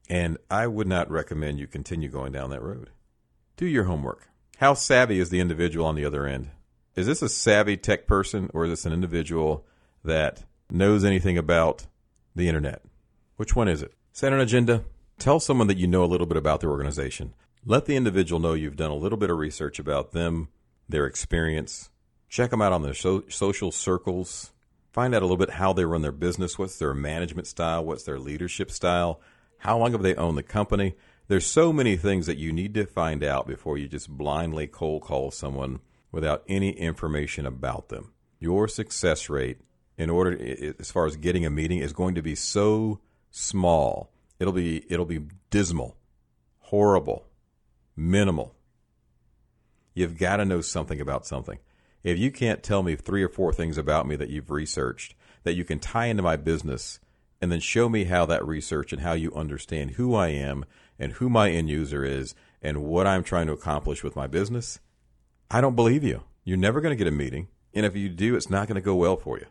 And 0.09 0.39
I 0.51 0.67
would 0.67 0.87
not 0.87 1.11
recommend 1.11 1.59
you 1.59 1.67
continue 1.67 2.09
going 2.09 2.33
down 2.33 2.51
that 2.51 2.63
road. 2.63 2.91
Do 3.57 3.67
your 3.67 3.85
homework. 3.85 4.29
How 4.59 4.75
savvy 4.75 5.19
is 5.19 5.31
the 5.31 5.41
individual 5.41 5.87
on 5.87 5.95
the 5.95 6.05
other 6.05 6.27
end? 6.27 6.51
Is 6.95 7.07
this 7.07 7.23
a 7.23 7.29
savvy 7.29 7.77
tech 7.77 8.07
person 8.07 8.51
or 8.53 8.65
is 8.65 8.71
this 8.71 8.87
an 8.87 8.93
individual 8.93 9.65
that 10.05 10.45
knows 10.71 11.05
anything 11.05 11.39
about 11.39 11.87
the 12.35 12.49
internet? 12.49 12.83
Which 13.37 13.57
one 13.57 13.69
is 13.69 13.83
it? 13.83 13.95
Set 14.13 14.33
an 14.33 14.41
agenda. 14.41 14.85
Tell 15.19 15.41
someone 15.41 15.67
that 15.67 15.77
you 15.77 15.87
know 15.87 16.05
a 16.05 16.07
little 16.07 16.27
bit 16.27 16.37
about 16.37 16.61
their 16.61 16.71
organization. 16.71 17.35
Let 17.65 17.87
the 17.87 17.97
individual 17.97 18.41
know 18.41 18.55
you've 18.55 18.77
done 18.77 18.91
a 18.91 18.97
little 18.97 19.19
bit 19.19 19.31
of 19.31 19.39
research 19.39 19.79
about 19.79 20.13
them, 20.13 20.49
their 20.89 21.07
experience. 21.07 21.91
Check 22.29 22.51
them 22.51 22.63
out 22.63 22.73
on 22.73 22.83
their 22.83 22.95
so- 22.95 23.25
social 23.29 23.71
circles. 23.71 24.53
Find 24.93 25.15
out 25.15 25.23
a 25.23 25.27
little 25.27 25.37
bit 25.37 25.51
how 25.51 25.73
they 25.73 25.85
run 25.85 26.03
their 26.03 26.13
business. 26.13 26.59
What's 26.59 26.79
their 26.79 26.95
management 26.95 27.47
style? 27.47 27.85
What's 27.85 28.05
their 28.05 28.19
leadership 28.19 28.71
style? 28.71 29.21
How 29.59 29.79
long 29.79 29.93
have 29.93 30.03
they 30.03 30.15
owned 30.15 30.39
the 30.39 30.43
company? 30.43 30.95
There's 31.29 31.47
so 31.47 31.73
many 31.73 31.97
things 31.97 32.27
that 32.27 32.39
you 32.39 32.53
need 32.53 32.75
to 32.75 32.87
find 32.87 33.23
out 33.23 33.47
before 33.47 33.79
you 33.79 33.87
just 33.87 34.09
blindly 34.09 34.67
cold 34.67 35.03
call 35.03 35.31
someone 35.31 35.81
without 36.11 36.43
any 36.49 36.71
information 36.71 37.47
about 37.47 37.89
them. 37.89 38.13
Your 38.39 38.67
success 38.67 39.29
rate 39.29 39.59
in 40.01 40.09
order 40.09 40.75
as 40.79 40.91
far 40.91 41.05
as 41.05 41.17
getting 41.17 41.45
a 41.45 41.51
meeting 41.51 41.79
is 41.79 41.93
going 41.93 42.15
to 42.15 42.23
be 42.23 42.35
so 42.35 43.01
small. 43.31 44.11
It'll 44.39 44.55
be 44.55 44.91
it'll 44.91 45.05
be 45.05 45.27
dismal, 45.51 45.95
horrible, 46.61 47.27
minimal. 47.95 48.55
You've 49.93 50.17
got 50.17 50.39
to 50.39 50.47
know 50.47 50.63
something 50.63 51.03
about 51.03 51.27
something. 51.27 51.59
If 52.03 52.19
you 52.19 52.31
can't 52.31 52.63
tell 52.63 52.83
me 52.83 52.97
three 52.97 53.23
or 53.23 53.29
four 53.29 53.53
things 53.53 53.77
about 53.77 54.09
me 54.09 54.17
that 54.17 54.31
you've 54.31 54.51
researched, 54.51 55.15
that 55.43 55.53
you 55.53 55.65
can 55.65 55.79
tie 55.79 56.07
into 56.07 56.23
my 56.23 56.37
business 56.37 56.99
and 57.43 57.53
then 57.53 57.61
show 57.61 57.91
me 57.91 58.05
how 58.05 58.25
that 58.25 58.47
research 58.47 58.95
and 58.95 59.03
how 59.03 59.13
you 59.13 59.35
understand 59.35 59.93
who 59.93 60.15
I 60.15 60.29
am 60.29 60.65
and 60.99 61.13
who 61.13 61.29
my 61.29 61.51
end 61.51 61.69
user 61.69 62.07
is 62.07 62.35
and 62.63 62.85
what 62.85 63.07
I'm 63.07 63.23
trying 63.23 63.49
to 63.49 63.53
accomplish 63.53 64.03
with 64.03 64.17
my 64.17 64.27
business, 64.27 64.81
I 65.51 65.61
don't 65.61 65.77
believe 65.77 66.05
you. 66.05 66.23
You're 66.43 66.57
never 66.57 66.81
going 66.81 66.97
to 66.97 67.05
get 67.05 67.13
a 67.13 67.15
meeting. 67.15 67.49
And 67.75 67.85
if 67.85 67.95
you 67.95 68.09
do, 68.09 68.35
it's 68.35 68.49
not 68.49 68.67
going 68.67 68.77
to 68.77 68.81
go 68.81 68.95
well 68.95 69.19
for 69.19 69.39
you. 69.39 69.47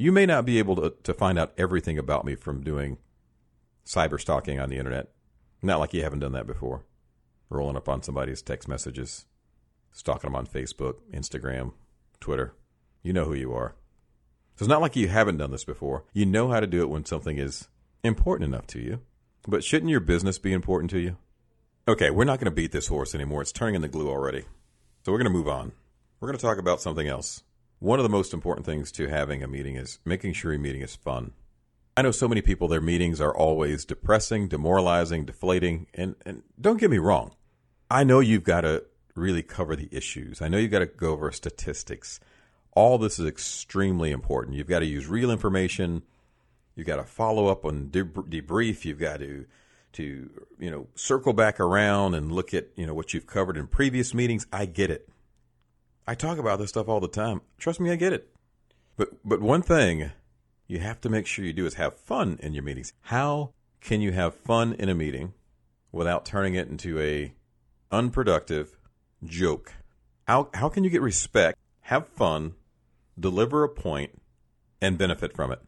You 0.00 0.12
may 0.12 0.26
not 0.26 0.46
be 0.46 0.60
able 0.60 0.76
to, 0.76 0.94
to 1.02 1.12
find 1.12 1.40
out 1.40 1.52
everything 1.58 1.98
about 1.98 2.24
me 2.24 2.36
from 2.36 2.62
doing 2.62 2.98
cyber 3.84 4.20
stalking 4.20 4.60
on 4.60 4.70
the 4.70 4.78
internet. 4.78 5.08
Not 5.60 5.80
like 5.80 5.92
you 5.92 6.04
haven't 6.04 6.20
done 6.20 6.32
that 6.32 6.46
before. 6.46 6.84
Rolling 7.50 7.76
up 7.76 7.88
on 7.88 8.04
somebody's 8.04 8.40
text 8.40 8.68
messages, 8.68 9.26
stalking 9.90 10.30
them 10.30 10.36
on 10.36 10.46
Facebook, 10.46 10.98
Instagram, 11.12 11.72
Twitter. 12.20 12.54
You 13.02 13.12
know 13.12 13.24
who 13.24 13.34
you 13.34 13.52
are. 13.52 13.74
So 14.54 14.64
it's 14.64 14.68
not 14.68 14.80
like 14.80 14.94
you 14.94 15.08
haven't 15.08 15.38
done 15.38 15.50
this 15.50 15.64
before. 15.64 16.04
You 16.12 16.26
know 16.26 16.48
how 16.48 16.60
to 16.60 16.66
do 16.68 16.82
it 16.82 16.90
when 16.90 17.04
something 17.04 17.36
is 17.36 17.66
important 18.04 18.52
enough 18.52 18.68
to 18.68 18.80
you. 18.80 19.00
But 19.48 19.64
shouldn't 19.64 19.90
your 19.90 20.00
business 20.00 20.38
be 20.38 20.52
important 20.52 20.90
to 20.90 21.00
you? 21.00 21.16
Okay, 21.88 22.10
we're 22.10 22.24
not 22.24 22.38
going 22.38 22.50
to 22.50 22.54
beat 22.54 22.70
this 22.70 22.86
horse 22.86 23.16
anymore. 23.16 23.42
It's 23.42 23.50
turning 23.50 23.74
in 23.74 23.82
the 23.82 23.88
glue 23.88 24.10
already. 24.10 24.44
So 25.04 25.10
we're 25.10 25.18
going 25.18 25.32
to 25.32 25.36
move 25.36 25.48
on. 25.48 25.72
We're 26.20 26.28
going 26.28 26.38
to 26.38 26.44
talk 26.44 26.58
about 26.58 26.80
something 26.80 27.08
else. 27.08 27.42
One 27.80 27.98
of 27.98 28.02
the 28.02 28.08
most 28.08 28.34
important 28.34 28.66
things 28.66 28.90
to 28.92 29.08
having 29.08 29.42
a 29.42 29.48
meeting 29.48 29.76
is 29.76 30.00
making 30.04 30.32
sure 30.32 30.52
your 30.52 30.60
meeting 30.60 30.82
is 30.82 30.96
fun. 30.96 31.32
I 31.96 32.02
know 32.02 32.10
so 32.10 32.28
many 32.28 32.42
people, 32.42 32.68
their 32.68 32.80
meetings 32.80 33.20
are 33.20 33.34
always 33.34 33.84
depressing, 33.84 34.48
demoralizing, 34.48 35.24
deflating. 35.24 35.86
And, 35.94 36.16
and 36.24 36.42
don't 36.60 36.78
get 36.78 36.90
me 36.90 36.98
wrong. 36.98 37.34
I 37.90 38.04
know 38.04 38.20
you've 38.20 38.44
got 38.44 38.62
to 38.62 38.84
really 39.14 39.42
cover 39.42 39.76
the 39.76 39.88
issues. 39.90 40.40
I 40.42 40.48
know 40.48 40.58
you've 40.58 40.70
got 40.70 40.80
to 40.80 40.86
go 40.86 41.12
over 41.12 41.30
statistics. 41.32 42.20
All 42.72 42.98
this 42.98 43.18
is 43.18 43.26
extremely 43.26 44.10
important. 44.10 44.56
You've 44.56 44.68
got 44.68 44.80
to 44.80 44.86
use 44.86 45.06
real 45.06 45.30
information. 45.30 46.02
You've 46.74 46.86
got 46.86 46.96
to 46.96 47.04
follow 47.04 47.46
up 47.48 47.64
on 47.64 47.88
debrief. 47.88 48.84
You've 48.84 49.00
got 49.00 49.18
to 49.18 49.46
to 49.90 50.30
you 50.58 50.70
know 50.70 50.86
circle 50.94 51.32
back 51.32 51.58
around 51.58 52.14
and 52.14 52.30
look 52.30 52.52
at 52.52 52.68
you 52.76 52.86
know 52.86 52.92
what 52.92 53.14
you've 53.14 53.26
covered 53.26 53.56
in 53.56 53.66
previous 53.66 54.14
meetings. 54.14 54.46
I 54.52 54.66
get 54.66 54.90
it. 54.90 55.08
I 56.08 56.14
talk 56.14 56.38
about 56.38 56.58
this 56.58 56.70
stuff 56.70 56.88
all 56.88 57.00
the 57.00 57.06
time. 57.06 57.42
Trust 57.58 57.80
me, 57.80 57.90
I 57.90 57.96
get 57.96 58.14
it. 58.14 58.30
But 58.96 59.10
but 59.26 59.42
one 59.42 59.60
thing 59.60 60.10
you 60.66 60.78
have 60.78 61.02
to 61.02 61.10
make 61.10 61.26
sure 61.26 61.44
you 61.44 61.52
do 61.52 61.66
is 61.66 61.74
have 61.74 61.98
fun 61.98 62.38
in 62.42 62.54
your 62.54 62.62
meetings. 62.62 62.94
How 63.02 63.50
can 63.82 64.00
you 64.00 64.12
have 64.12 64.34
fun 64.34 64.72
in 64.72 64.88
a 64.88 64.94
meeting 64.94 65.34
without 65.92 66.24
turning 66.24 66.54
it 66.54 66.66
into 66.66 66.98
a 66.98 67.34
unproductive 67.92 68.78
joke? 69.22 69.74
How 70.26 70.48
how 70.54 70.70
can 70.70 70.82
you 70.82 70.88
get 70.88 71.02
respect, 71.02 71.58
have 71.82 72.08
fun, 72.08 72.54
deliver 73.20 73.62
a 73.62 73.68
point, 73.68 74.18
and 74.80 74.96
benefit 74.96 75.36
from 75.36 75.52
it? 75.52 75.60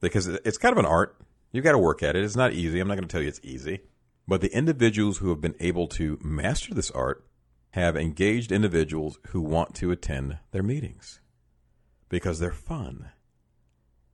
Because 0.00 0.26
it's 0.26 0.56
kind 0.56 0.72
of 0.72 0.78
an 0.78 0.86
art. 0.86 1.18
You've 1.52 1.64
got 1.64 1.72
to 1.72 1.78
work 1.78 2.02
at 2.02 2.16
it. 2.16 2.24
It's 2.24 2.34
not 2.34 2.54
easy. 2.54 2.80
I'm 2.80 2.88
not 2.88 2.94
going 2.94 3.06
to 3.06 3.12
tell 3.12 3.20
you 3.20 3.28
it's 3.28 3.40
easy. 3.42 3.80
But 4.26 4.40
the 4.40 4.56
individuals 4.56 5.18
who 5.18 5.28
have 5.28 5.42
been 5.42 5.56
able 5.60 5.86
to 5.88 6.18
master 6.22 6.72
this 6.72 6.90
art 6.92 7.26
have 7.72 7.96
engaged 7.96 8.52
individuals 8.52 9.18
who 9.28 9.40
want 9.40 9.74
to 9.74 9.90
attend 9.90 10.38
their 10.50 10.62
meetings 10.62 11.20
because 12.08 12.38
they're 12.38 12.52
fun. 12.52 13.10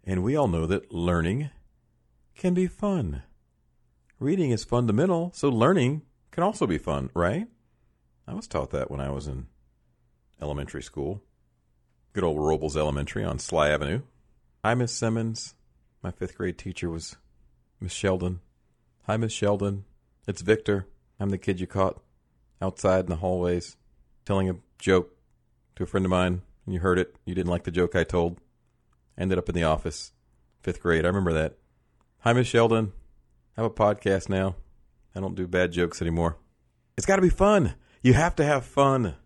And 0.05 0.23
we 0.23 0.37
all 0.37 0.49
know 0.49 0.65
that 0.67 0.93
learning 0.93 1.51
can 2.37 2.55
be 2.55 2.69
fun. 2.69 3.23
Reading 4.21 4.53
is 4.53 4.65
fundamental, 4.65 5.33
so 5.35 5.49
learning 5.49 6.03
can 6.31 6.45
also 6.45 6.67
be 6.67 6.79
fun, 6.79 7.11
right? 7.15 7.47
I 8.27 8.35
was 8.35 8.47
taught 8.47 8.71
that 8.71 8.91
when 8.91 9.01
I 9.01 9.11
was 9.11 9.27
in 9.27 9.49
elementary 10.41 10.83
school. 10.83 11.23
Good 12.13 12.25
old 12.25 12.39
Robles 12.39 12.77
Elementary 12.77 13.25
on 13.25 13.41
Sligh 13.41 13.71
Avenue. 13.71 14.03
Hi, 14.65 14.75
Miss 14.75 14.93
Simmons. 14.93 15.55
My 16.03 16.13
fifth 16.13 16.37
grade 16.37 16.59
teacher 16.59 16.89
was 16.89 17.17
Miss 17.81 17.93
Sheldon. 17.93 18.41
Hi, 19.07 19.17
Miss 19.17 19.33
Sheldon. 19.33 19.85
It's 20.29 20.43
Victor. 20.43 20.87
I'm 21.19 21.31
the 21.31 21.39
kid 21.39 21.59
you 21.59 21.67
caught 21.67 22.01
outside 22.61 23.01
in 23.01 23.07
the 23.07 23.17
hallways 23.17 23.77
telling 24.25 24.51
a 24.51 24.57
joke 24.79 25.17
to 25.77 25.85
a 25.85 25.87
friend 25.87 26.05
of 26.05 26.11
mine, 26.11 26.43
and 26.65 26.75
you 26.75 26.81
heard 26.81 26.99
it. 26.99 27.17
You 27.25 27.35
didn't 27.35 27.51
like 27.51 27.65
the 27.65 27.71
joke 27.71 27.97
I 27.97 28.05
told. 28.05 28.41
Ended 29.17 29.39
up 29.39 29.49
in 29.49 29.55
the 29.55 29.65
office, 29.65 30.13
fifth 30.63 30.81
grade. 30.81 31.05
I 31.05 31.09
remember 31.09 31.33
that. 31.33 31.57
Hi, 32.21 32.33
Miss 32.33 32.47
Sheldon. 32.47 32.93
I 33.57 33.63
have 33.63 33.71
a 33.71 33.75
podcast 33.75 34.29
now. 34.29 34.57
I 35.15 35.21
don't 35.21 35.35
do 35.35 35.47
bad 35.47 35.73
jokes 35.73 36.03
anymore. 36.03 36.37
It's 36.97 37.07
got 37.07 37.17
to 37.17 37.23
be 37.23 37.31
fun. 37.31 37.75
You 38.03 38.13
have 38.15 38.37
to 38.37 38.45
have 38.45 38.65
fun. 38.65 39.17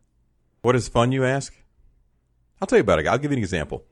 What 0.62 0.76
is 0.76 0.88
fun, 0.88 1.12
you 1.12 1.24
ask? 1.24 1.54
I'll 2.60 2.66
tell 2.66 2.78
you 2.78 2.82
about 2.82 3.00
it. 3.00 3.06
I'll 3.06 3.18
give 3.18 3.32
you 3.32 3.36
an 3.36 3.42
example. 3.42 3.84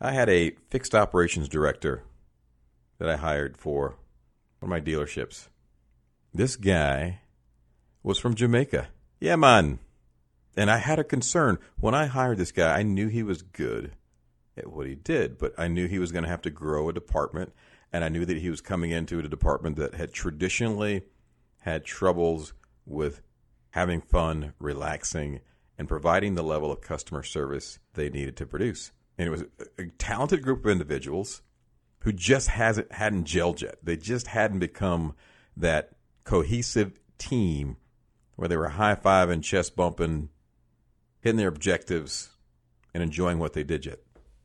I 0.00 0.12
had 0.12 0.28
a 0.28 0.56
fixed 0.70 0.94
operations 0.94 1.48
director 1.48 2.02
that 2.98 3.08
I 3.08 3.16
hired 3.16 3.56
for 3.56 3.96
one 4.58 4.62
of 4.62 4.68
my 4.68 4.80
dealerships. 4.80 5.48
This 6.34 6.56
guy 6.56 7.20
was 8.02 8.18
from 8.18 8.34
Jamaica. 8.34 8.88
Yeah, 9.20 9.36
man. 9.36 9.78
And 10.56 10.70
I 10.70 10.78
had 10.78 10.98
a 10.98 11.04
concern. 11.04 11.58
When 11.78 11.94
I 11.94 12.06
hired 12.06 12.38
this 12.38 12.52
guy, 12.52 12.78
I 12.78 12.82
knew 12.82 13.08
he 13.08 13.22
was 13.22 13.42
good 13.42 13.92
at 14.56 14.72
what 14.72 14.86
he 14.86 14.94
did, 14.94 15.38
but 15.38 15.52
I 15.56 15.68
knew 15.68 15.86
he 15.86 15.98
was 15.98 16.12
going 16.12 16.24
to 16.24 16.30
have 16.30 16.42
to 16.42 16.50
grow 16.50 16.88
a 16.88 16.92
department. 16.92 17.52
And 17.92 18.04
I 18.04 18.08
knew 18.08 18.24
that 18.24 18.38
he 18.38 18.50
was 18.50 18.60
coming 18.60 18.90
into 18.90 19.18
a 19.18 19.28
department 19.28 19.76
that 19.76 19.94
had 19.94 20.12
traditionally 20.12 21.02
had 21.60 21.84
troubles 21.84 22.52
with 22.84 23.22
having 23.70 24.00
fun, 24.00 24.54
relaxing, 24.58 25.40
and 25.78 25.88
providing 25.88 26.34
the 26.34 26.42
level 26.42 26.72
of 26.72 26.80
customer 26.80 27.22
service 27.22 27.78
they 27.94 28.10
needed 28.10 28.36
to 28.36 28.46
produce. 28.46 28.92
And 29.16 29.28
it 29.28 29.30
was 29.30 29.44
a 29.78 29.86
talented 29.98 30.42
group 30.42 30.64
of 30.64 30.70
individuals 30.70 31.42
who 32.00 32.12
just 32.12 32.48
hasn't 32.48 32.92
hadn't 32.92 33.26
gelled 33.26 33.60
yet. 33.60 33.76
They 33.82 33.96
just 33.96 34.28
hadn't 34.28 34.60
become 34.60 35.14
that 35.56 35.92
cohesive 36.24 36.92
team 37.18 37.76
where 38.38 38.46
they 38.46 38.56
were 38.56 38.68
high 38.68 38.94
fiving, 38.94 39.42
chest 39.42 39.74
bumping, 39.74 40.28
hitting 41.20 41.38
their 41.38 41.48
objectives, 41.48 42.28
and 42.94 43.02
enjoying 43.02 43.40
what 43.40 43.52
they 43.52 43.64
did 43.64 43.84
yet. 43.84 43.98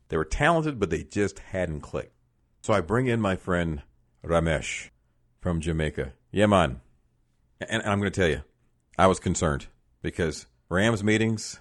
They 0.08 0.16
were 0.16 0.24
talented, 0.24 0.80
but 0.80 0.90
they 0.90 1.04
just 1.04 1.38
hadn't 1.38 1.82
clicked. 1.82 2.16
So 2.60 2.72
I 2.72 2.80
bring 2.80 3.06
in 3.06 3.20
my 3.20 3.36
friend 3.36 3.82
Ramesh 4.24 4.90
from 5.40 5.60
Jamaica. 5.60 6.12
Yeah, 6.32 6.46
man. 6.46 6.80
And 7.60 7.84
I'm 7.84 8.00
going 8.00 8.10
to 8.10 8.20
tell 8.20 8.28
you, 8.28 8.42
I 8.98 9.06
was 9.06 9.20
concerned 9.20 9.68
because 10.02 10.46
Rams 10.68 11.04
meetings, 11.04 11.60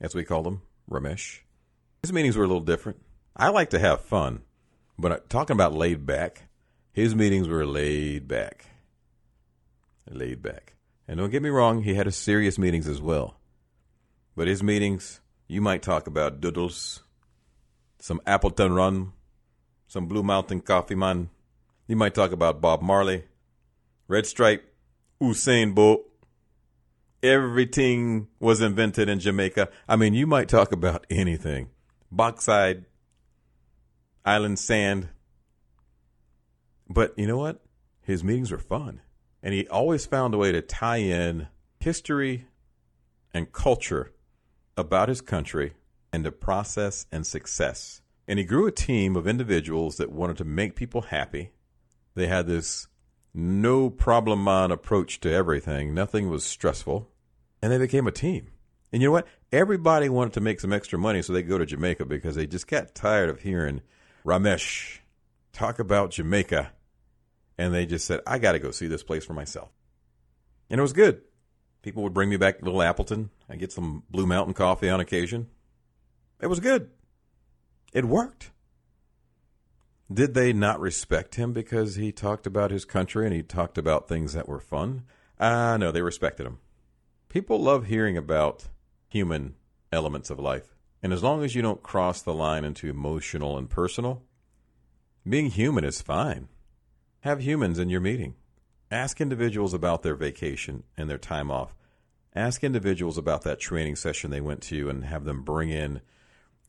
as 0.00 0.14
we 0.14 0.22
call 0.22 0.44
them, 0.44 0.62
Ramesh, 0.88 1.40
his 2.02 2.12
meetings 2.12 2.36
were 2.36 2.44
a 2.44 2.46
little 2.46 2.62
different. 2.62 3.00
I 3.36 3.48
like 3.48 3.70
to 3.70 3.80
have 3.80 4.00
fun, 4.00 4.42
but 4.96 5.28
talking 5.28 5.54
about 5.54 5.74
laid 5.74 6.06
back, 6.06 6.42
his 6.92 7.16
meetings 7.16 7.48
were 7.48 7.66
laid 7.66 8.28
back. 8.28 8.66
Laid 10.08 10.40
back. 10.40 10.73
And 11.06 11.18
don't 11.18 11.30
get 11.30 11.42
me 11.42 11.50
wrong, 11.50 11.82
he 11.82 11.94
had 11.94 12.06
a 12.06 12.12
serious 12.12 12.58
meetings 12.58 12.88
as 12.88 13.00
well. 13.00 13.36
But 14.36 14.48
his 14.48 14.62
meetings, 14.62 15.20
you 15.46 15.60
might 15.60 15.82
talk 15.82 16.06
about 16.06 16.40
doodles, 16.40 17.02
some 17.98 18.20
Appleton 18.26 18.72
Rum, 18.72 19.12
some 19.86 20.06
Blue 20.06 20.22
Mountain 20.22 20.60
Coffee 20.62 20.94
Man. 20.94 21.30
You 21.86 21.96
might 21.96 22.14
talk 22.14 22.32
about 22.32 22.60
Bob 22.60 22.80
Marley, 22.80 23.24
Red 24.08 24.26
Stripe, 24.26 24.64
Usain 25.20 25.74
Bolt. 25.74 26.02
Everything 27.22 28.28
was 28.40 28.60
invented 28.60 29.08
in 29.08 29.20
Jamaica. 29.20 29.68
I 29.88 29.96
mean, 29.96 30.14
you 30.14 30.26
might 30.26 30.48
talk 30.48 30.72
about 30.72 31.06
anything. 31.10 31.68
Bauxite, 32.10 32.82
island 34.24 34.58
sand. 34.58 35.08
But 36.88 37.18
you 37.18 37.26
know 37.26 37.38
what? 37.38 37.60
His 38.02 38.24
meetings 38.24 38.50
were 38.50 38.58
fun. 38.58 39.00
And 39.44 39.52
he 39.52 39.68
always 39.68 40.06
found 40.06 40.32
a 40.34 40.38
way 40.38 40.50
to 40.52 40.62
tie 40.62 40.96
in 40.96 41.48
history 41.78 42.46
and 43.34 43.52
culture 43.52 44.10
about 44.74 45.10
his 45.10 45.20
country 45.20 45.74
and 46.10 46.24
the 46.24 46.32
process 46.32 47.06
and 47.12 47.26
success. 47.26 48.00
And 48.26 48.38
he 48.38 48.44
grew 48.46 48.66
a 48.66 48.72
team 48.72 49.16
of 49.16 49.28
individuals 49.28 49.98
that 49.98 50.10
wanted 50.10 50.38
to 50.38 50.44
make 50.44 50.74
people 50.74 51.02
happy. 51.02 51.50
They 52.14 52.26
had 52.26 52.46
this 52.46 52.88
no 53.34 53.90
problem 53.90 54.42
man 54.42 54.70
approach 54.70 55.20
to 55.20 55.30
everything. 55.30 55.92
Nothing 55.92 56.30
was 56.30 56.42
stressful. 56.42 57.10
And 57.60 57.70
they 57.70 57.78
became 57.78 58.06
a 58.06 58.12
team. 58.12 58.48
And 58.92 59.02
you 59.02 59.08
know 59.08 59.12
what? 59.12 59.26
Everybody 59.52 60.08
wanted 60.08 60.32
to 60.34 60.40
make 60.40 60.60
some 60.60 60.72
extra 60.72 60.98
money, 60.98 61.20
so 61.20 61.32
they 61.32 61.42
go 61.42 61.58
to 61.58 61.66
Jamaica 61.66 62.06
because 62.06 62.34
they 62.34 62.46
just 62.46 62.66
got 62.66 62.94
tired 62.94 63.28
of 63.28 63.40
hearing 63.40 63.82
Ramesh 64.24 65.00
talk 65.52 65.78
about 65.78 66.12
Jamaica. 66.12 66.72
And 67.56 67.72
they 67.72 67.86
just 67.86 68.06
said, 68.06 68.20
I 68.26 68.38
got 68.38 68.52
to 68.52 68.58
go 68.58 68.70
see 68.70 68.86
this 68.86 69.02
place 69.02 69.24
for 69.24 69.34
myself. 69.34 69.70
And 70.70 70.78
it 70.78 70.82
was 70.82 70.92
good. 70.92 71.22
People 71.82 72.02
would 72.02 72.14
bring 72.14 72.30
me 72.30 72.36
back 72.36 72.58
to 72.58 72.64
little 72.64 72.82
Appleton. 72.82 73.30
I 73.48 73.56
get 73.56 73.72
some 73.72 74.04
Blue 74.10 74.26
Mountain 74.26 74.54
coffee 74.54 74.88
on 74.88 75.00
occasion. 75.00 75.48
It 76.40 76.46
was 76.46 76.60
good. 76.60 76.90
It 77.92 78.06
worked. 78.06 78.50
Did 80.12 80.34
they 80.34 80.52
not 80.52 80.80
respect 80.80 81.36
him 81.36 81.52
because 81.52 81.96
he 81.96 82.12
talked 82.12 82.46
about 82.46 82.70
his 82.70 82.84
country 82.84 83.24
and 83.24 83.34
he 83.34 83.42
talked 83.42 83.78
about 83.78 84.08
things 84.08 84.32
that 84.32 84.48
were 84.48 84.60
fun? 84.60 85.04
Ah, 85.40 85.72
uh, 85.72 85.76
no, 85.76 85.92
they 85.92 86.02
respected 86.02 86.46
him. 86.46 86.58
People 87.28 87.58
love 87.58 87.86
hearing 87.86 88.16
about 88.16 88.68
human 89.08 89.54
elements 89.92 90.30
of 90.30 90.38
life. 90.38 90.74
And 91.02 91.12
as 91.12 91.22
long 91.22 91.44
as 91.44 91.54
you 91.54 91.62
don't 91.62 91.82
cross 91.82 92.22
the 92.22 92.34
line 92.34 92.64
into 92.64 92.88
emotional 92.88 93.58
and 93.58 93.68
personal, 93.68 94.22
Being 95.28 95.50
human 95.50 95.84
is 95.84 96.02
fine. 96.02 96.48
Have 97.24 97.40
humans 97.40 97.78
in 97.78 97.88
your 97.88 98.02
meeting. 98.02 98.34
Ask 98.90 99.18
individuals 99.18 99.72
about 99.72 100.02
their 100.02 100.14
vacation 100.14 100.82
and 100.94 101.08
their 101.08 101.16
time 101.16 101.50
off. 101.50 101.74
Ask 102.36 102.62
individuals 102.62 103.16
about 103.16 103.44
that 103.44 103.58
training 103.58 103.96
session 103.96 104.30
they 104.30 104.42
went 104.42 104.60
to 104.64 104.90
and 104.90 105.06
have 105.06 105.24
them 105.24 105.42
bring 105.42 105.70
in 105.70 106.02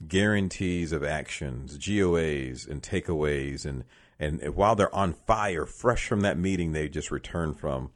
guarantees 0.07 0.93
of 0.93 1.03
actions, 1.03 1.77
GOAs 1.77 2.65
and 2.69 2.81
takeaways 2.81 3.65
and 3.65 3.83
and 4.17 4.55
while 4.55 4.75
they're 4.75 4.95
on 4.95 5.11
fire, 5.11 5.65
fresh 5.65 6.07
from 6.07 6.21
that 6.21 6.37
meeting 6.37 6.71
they 6.71 6.87
just 6.87 7.11
returned 7.11 7.59
from, 7.59 7.91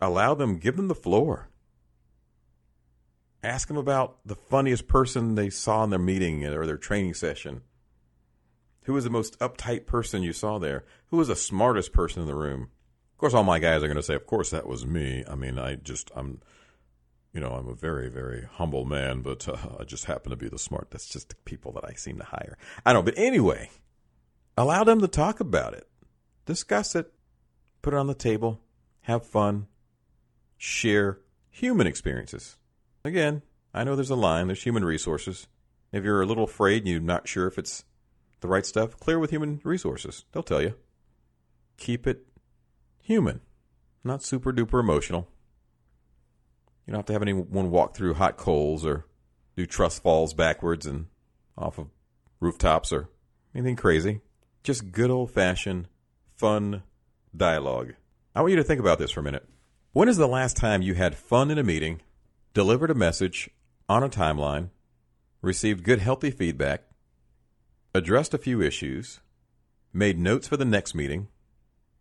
allow 0.00 0.34
them, 0.34 0.58
give 0.58 0.74
them 0.74 0.88
the 0.88 0.94
floor. 0.96 1.50
Ask 3.44 3.68
them 3.68 3.76
about 3.76 4.18
the 4.26 4.34
funniest 4.34 4.88
person 4.88 5.36
they 5.36 5.50
saw 5.50 5.84
in 5.84 5.90
their 5.90 6.00
meeting 6.00 6.44
or 6.44 6.66
their 6.66 6.76
training 6.76 7.14
session. 7.14 7.62
Who 8.84 8.94
was 8.94 9.04
the 9.04 9.10
most 9.10 9.38
uptight 9.38 9.86
person 9.86 10.22
you 10.22 10.32
saw 10.32 10.58
there? 10.58 10.84
Who 11.06 11.18
was 11.18 11.28
the 11.28 11.36
smartest 11.36 11.92
person 11.92 12.22
in 12.22 12.28
the 12.28 12.34
room? 12.34 12.70
Of 13.12 13.18
course, 13.18 13.34
all 13.34 13.44
my 13.44 13.58
guys 13.58 13.82
are 13.82 13.86
going 13.86 13.96
to 13.96 14.02
say, 14.02 14.14
"Of 14.14 14.26
course, 14.26 14.50
that 14.50 14.66
was 14.66 14.86
me." 14.86 15.24
I 15.28 15.34
mean, 15.34 15.58
I 15.58 15.74
just, 15.74 16.10
I'm, 16.16 16.40
you 17.34 17.40
know, 17.40 17.50
I'm 17.50 17.68
a 17.68 17.74
very, 17.74 18.08
very 18.08 18.48
humble 18.50 18.86
man, 18.86 19.20
but 19.20 19.46
uh, 19.46 19.56
I 19.78 19.84
just 19.84 20.06
happen 20.06 20.30
to 20.30 20.36
be 20.36 20.48
the 20.48 20.58
smart. 20.58 20.90
That's 20.90 21.08
just 21.08 21.28
the 21.28 21.34
people 21.44 21.72
that 21.72 21.84
I 21.84 21.92
seem 21.94 22.18
to 22.18 22.24
hire. 22.24 22.56
I 22.86 22.92
don't. 22.94 23.04
But 23.04 23.18
anyway, 23.18 23.70
allow 24.56 24.84
them 24.84 25.00
to 25.00 25.08
talk 25.08 25.40
about 25.40 25.74
it, 25.74 25.86
discuss 26.46 26.94
it, 26.94 27.12
put 27.82 27.92
it 27.92 27.98
on 27.98 28.06
the 28.06 28.14
table, 28.14 28.60
have 29.02 29.26
fun, 29.26 29.66
share 30.56 31.18
human 31.50 31.86
experiences. 31.86 32.56
Again, 33.04 33.42
I 33.74 33.84
know 33.84 33.96
there's 33.96 34.10
a 34.10 34.16
line, 34.16 34.46
there's 34.46 34.62
human 34.62 34.84
resources. 34.84 35.46
If 35.92 36.04
you're 36.04 36.22
a 36.22 36.26
little 36.26 36.44
afraid 36.44 36.82
and 36.82 36.88
you're 36.88 37.00
not 37.00 37.28
sure 37.28 37.46
if 37.46 37.58
it's 37.58 37.84
the 38.40 38.48
right 38.48 38.66
stuff, 38.66 38.98
clear 38.98 39.18
with 39.18 39.30
human 39.30 39.60
resources. 39.64 40.24
They'll 40.32 40.42
tell 40.42 40.62
you. 40.62 40.74
Keep 41.76 42.06
it 42.06 42.26
human, 43.02 43.40
not 44.04 44.22
super 44.22 44.52
duper 44.52 44.80
emotional. 44.80 45.28
You 46.86 46.92
don't 46.92 46.98
have 46.98 47.06
to 47.06 47.12
have 47.12 47.22
anyone 47.22 47.70
walk 47.70 47.94
through 47.94 48.14
hot 48.14 48.36
coals 48.36 48.84
or 48.84 49.06
do 49.56 49.66
trust 49.66 50.02
falls 50.02 50.34
backwards 50.34 50.86
and 50.86 51.06
off 51.56 51.78
of 51.78 51.88
rooftops 52.40 52.92
or 52.92 53.08
anything 53.54 53.76
crazy. 53.76 54.20
Just 54.62 54.92
good 54.92 55.10
old 55.10 55.30
fashioned, 55.30 55.88
fun 56.36 56.82
dialogue. 57.36 57.94
I 58.34 58.40
want 58.40 58.50
you 58.50 58.56
to 58.56 58.64
think 58.64 58.80
about 58.80 58.98
this 58.98 59.10
for 59.10 59.20
a 59.20 59.22
minute. 59.22 59.48
When 59.92 60.08
is 60.08 60.16
the 60.16 60.28
last 60.28 60.56
time 60.56 60.82
you 60.82 60.94
had 60.94 61.16
fun 61.16 61.50
in 61.50 61.58
a 61.58 61.64
meeting, 61.64 62.00
delivered 62.54 62.90
a 62.90 62.94
message 62.94 63.50
on 63.88 64.02
a 64.02 64.08
timeline, 64.08 64.70
received 65.42 65.84
good, 65.84 65.98
healthy 65.98 66.30
feedback, 66.30 66.84
addressed 67.94 68.34
a 68.34 68.38
few 68.38 68.60
issues, 68.60 69.20
made 69.92 70.18
notes 70.18 70.48
for 70.48 70.56
the 70.56 70.64
next 70.64 70.94
meeting, 70.94 71.28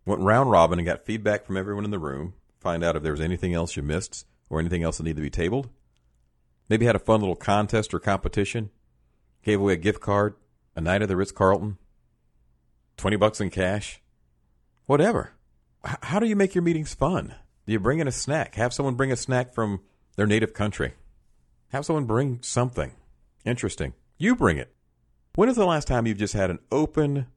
went 0.06 0.22
round 0.22 0.52
robin 0.52 0.80
and 0.80 0.86
got 0.86 1.06
feedback 1.06 1.46
from 1.46 1.58
everyone 1.58 1.86
in 1.86 1.92
the 1.92 2.00
room, 2.00 2.34
find 2.60 2.84
out 2.84 2.96
if 2.96 3.04
there 3.04 3.12
was 3.12 3.22
anything 3.22 3.54
else 3.54 3.76
you 3.76 3.84
missed 3.84 4.26
or 4.50 4.60
anything 4.60 4.84
else 4.84 4.98
that 4.98 5.04
needed 5.04 5.18
to 5.18 5.22
be 5.22 5.30
tabled? 5.30 5.70
Maybe 6.68 6.86
had 6.86 6.96
a 6.96 7.00
fun 7.00 7.20
little 7.20 7.36
contest 7.36 7.94
or 7.94 8.00
competition, 8.00 8.70
gave 9.44 9.60
away 9.60 9.74
a 9.74 9.78
gift 9.78 10.02
card, 10.02 10.36
a 10.76 10.82
night 10.82 11.02
at 11.02 11.08
the 11.08 11.16
Ritz 11.16 11.32
Carlton, 11.32 11.78
20 12.98 13.16
bucks 13.18 13.42
in 13.42 13.50
cash, 13.50 14.02
whatever. 14.86 15.32
H- 15.88 15.96
how 16.04 16.20
do 16.20 16.28
you 16.28 16.36
make 16.36 16.54
your 16.54 16.64
meetings 16.64 16.94
fun? 16.94 17.36
Do 17.66 17.74
you 17.74 17.80
bring 17.80 18.00
in 18.00 18.08
a 18.08 18.12
snack? 18.12 18.56
Have 18.56 18.74
someone 18.74 18.96
bring 18.96 19.12
a 19.12 19.16
snack 19.16 19.54
from 19.54 19.82
their 20.20 20.28
native 20.28 20.54
country. 20.54 20.96
Have 21.70 21.86
someone 21.86 22.04
bring 22.04 22.40
something 22.42 22.92
interesting. 23.46 23.94
You 24.18 24.36
bring 24.36 24.58
it. 24.58 24.74
When 25.36 25.50
is 25.50 25.56
the 25.56 25.66
last 25.66 25.88
time 25.88 26.06
you've 26.06 26.18
just 26.18 26.34
had 26.34 26.50
an 26.50 26.60
open 26.72 27.28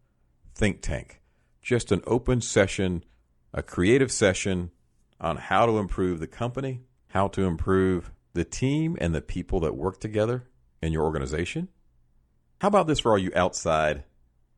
think 0.54 0.82
tank? 0.82 1.20
Just 1.60 1.92
an 1.92 2.02
open 2.06 2.40
session, 2.40 3.04
a 3.52 3.62
creative 3.62 4.10
session 4.10 4.70
on 5.20 5.36
how 5.36 5.66
to 5.66 5.78
improve 5.78 6.18
the 6.18 6.26
company, 6.26 6.80
how 7.08 7.28
to 7.28 7.42
improve 7.42 8.10
the 8.32 8.44
team 8.44 8.96
and 9.00 9.14
the 9.14 9.22
people 9.22 9.60
that 9.60 9.76
work 9.76 10.00
together 10.00 10.44
in 10.80 10.92
your 10.92 11.04
organization? 11.04 11.68
How 12.60 12.68
about 12.68 12.86
this 12.86 13.00
for 13.00 13.12
all 13.12 13.18
you 13.18 13.30
outside 13.36 14.04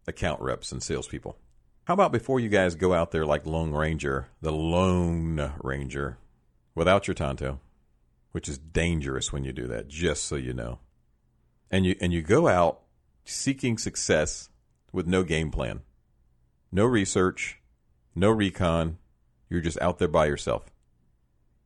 account 0.07 0.40
reps 0.40 0.73
and 0.73 0.83
salespeople. 0.83 1.38
How 1.85 1.94
about 1.94 2.12
before 2.12 2.40
you 2.40 2.49
guys 2.49 2.75
go 2.75 2.94
out 2.94 3.11
there 3.11 3.27
like 3.27 3.47
Lone 3.47 3.73
Ranger, 3.73 4.29
the 4.40 4.53
Lone 4.53 5.53
Ranger, 5.62 6.18
without 6.75 7.07
your 7.07 7.14
Tonto, 7.14 7.61
which 8.33 8.49
is 8.49 8.59
dangerous 8.59 9.33
when 9.33 9.44
you 9.44 9.53
do 9.53 9.66
that, 9.66 9.88
just 9.88 10.25
so 10.25 10.37
you 10.37 10.55
know. 10.55 10.79
And 11.70 11.85
you 11.85 11.97
and 12.01 12.12
you 12.12 12.23
go 12.23 12.49
out 12.49 12.81
seeking 13.25 13.79
success 13.79 14.49
with 14.93 15.07
no 15.07 15.23
game 15.23 15.51
plan, 15.51 15.81
no 16.71 16.85
research, 16.85 17.61
no 18.15 18.31
recon. 18.31 18.99
You're 19.49 19.61
just 19.61 19.81
out 19.81 19.99
there 19.99 20.09
by 20.09 20.27
yourself. 20.27 20.65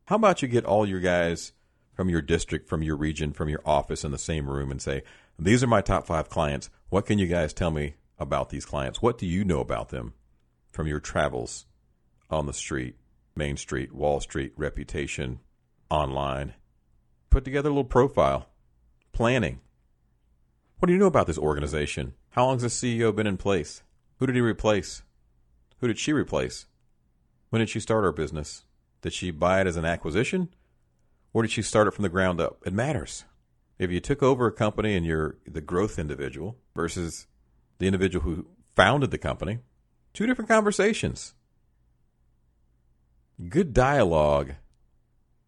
How 0.05 0.15
about 0.15 0.41
you 0.41 0.47
get 0.47 0.65
all 0.65 0.87
your 0.87 0.99
guys 0.99 1.53
from 1.93 2.09
your 2.09 2.21
district, 2.21 2.67
from 2.67 2.81
your 2.81 2.95
region, 2.95 3.33
from 3.33 3.49
your 3.49 3.61
office 3.65 4.03
in 4.03 4.11
the 4.11 4.17
same 4.17 4.49
room 4.49 4.71
and 4.71 4.81
say, 4.81 5.03
These 5.37 5.63
are 5.63 5.67
my 5.67 5.81
top 5.81 6.07
five 6.07 6.29
clients. 6.29 6.69
What 6.89 7.05
can 7.05 7.19
you 7.19 7.27
guys 7.27 7.53
tell 7.53 7.71
me 7.71 7.95
about 8.17 8.49
these 8.49 8.65
clients? 8.65 9.01
What 9.01 9.17
do 9.17 9.27
you 9.27 9.43
know 9.43 9.59
about 9.59 9.89
them 9.89 10.13
from 10.71 10.87
your 10.87 10.99
travels 10.99 11.65
on 12.29 12.45
the 12.45 12.53
street, 12.53 12.95
Main 13.35 13.57
Street, 13.57 13.93
Wall 13.93 14.19
Street, 14.19 14.53
reputation, 14.55 15.39
online? 15.89 16.53
Put 17.29 17.43
together 17.43 17.69
a 17.69 17.73
little 17.73 17.83
profile, 17.83 18.49
planning. 19.11 19.59
What 20.79 20.87
do 20.87 20.93
you 20.93 20.99
know 20.99 21.07
about 21.07 21.27
this 21.27 21.37
organization? 21.37 22.13
How 22.31 22.45
long 22.45 22.59
has 22.59 22.79
the 22.79 22.97
CEO 22.97 23.13
been 23.13 23.27
in 23.27 23.35
place? 23.35 23.83
Who 24.17 24.25
did 24.25 24.35
he 24.35 24.41
replace? 24.41 25.03
Who 25.79 25.87
did 25.87 25.99
she 25.99 26.13
replace? 26.13 26.67
When 27.49 27.59
did 27.59 27.69
she 27.69 27.81
start 27.81 28.05
her 28.05 28.13
business? 28.13 28.63
Did 29.01 29.11
she 29.11 29.31
buy 29.31 29.59
it 29.59 29.67
as 29.67 29.75
an 29.75 29.83
acquisition? 29.83 30.49
Or 31.33 31.41
did 31.41 31.51
she 31.51 31.61
start 31.61 31.87
it 31.87 31.93
from 31.93 32.03
the 32.03 32.09
ground 32.09 32.39
up? 32.39 32.59
It 32.65 32.73
matters. 32.73 33.25
If 33.77 33.91
you 33.91 33.99
took 33.99 34.23
over 34.23 34.47
a 34.47 34.53
company 34.53 34.95
and 34.95 35.05
you're 35.05 35.37
the 35.45 35.61
growth 35.61 35.99
individual 35.99 36.57
versus 36.73 37.27
the 37.79 37.87
individual 37.87 38.23
who 38.23 38.47
founded 38.73 39.11
the 39.11 39.17
company. 39.17 39.59
Two 40.13 40.27
different 40.27 40.49
conversations. 40.49 41.33
Good 43.49 43.73
dialogue 43.73 44.55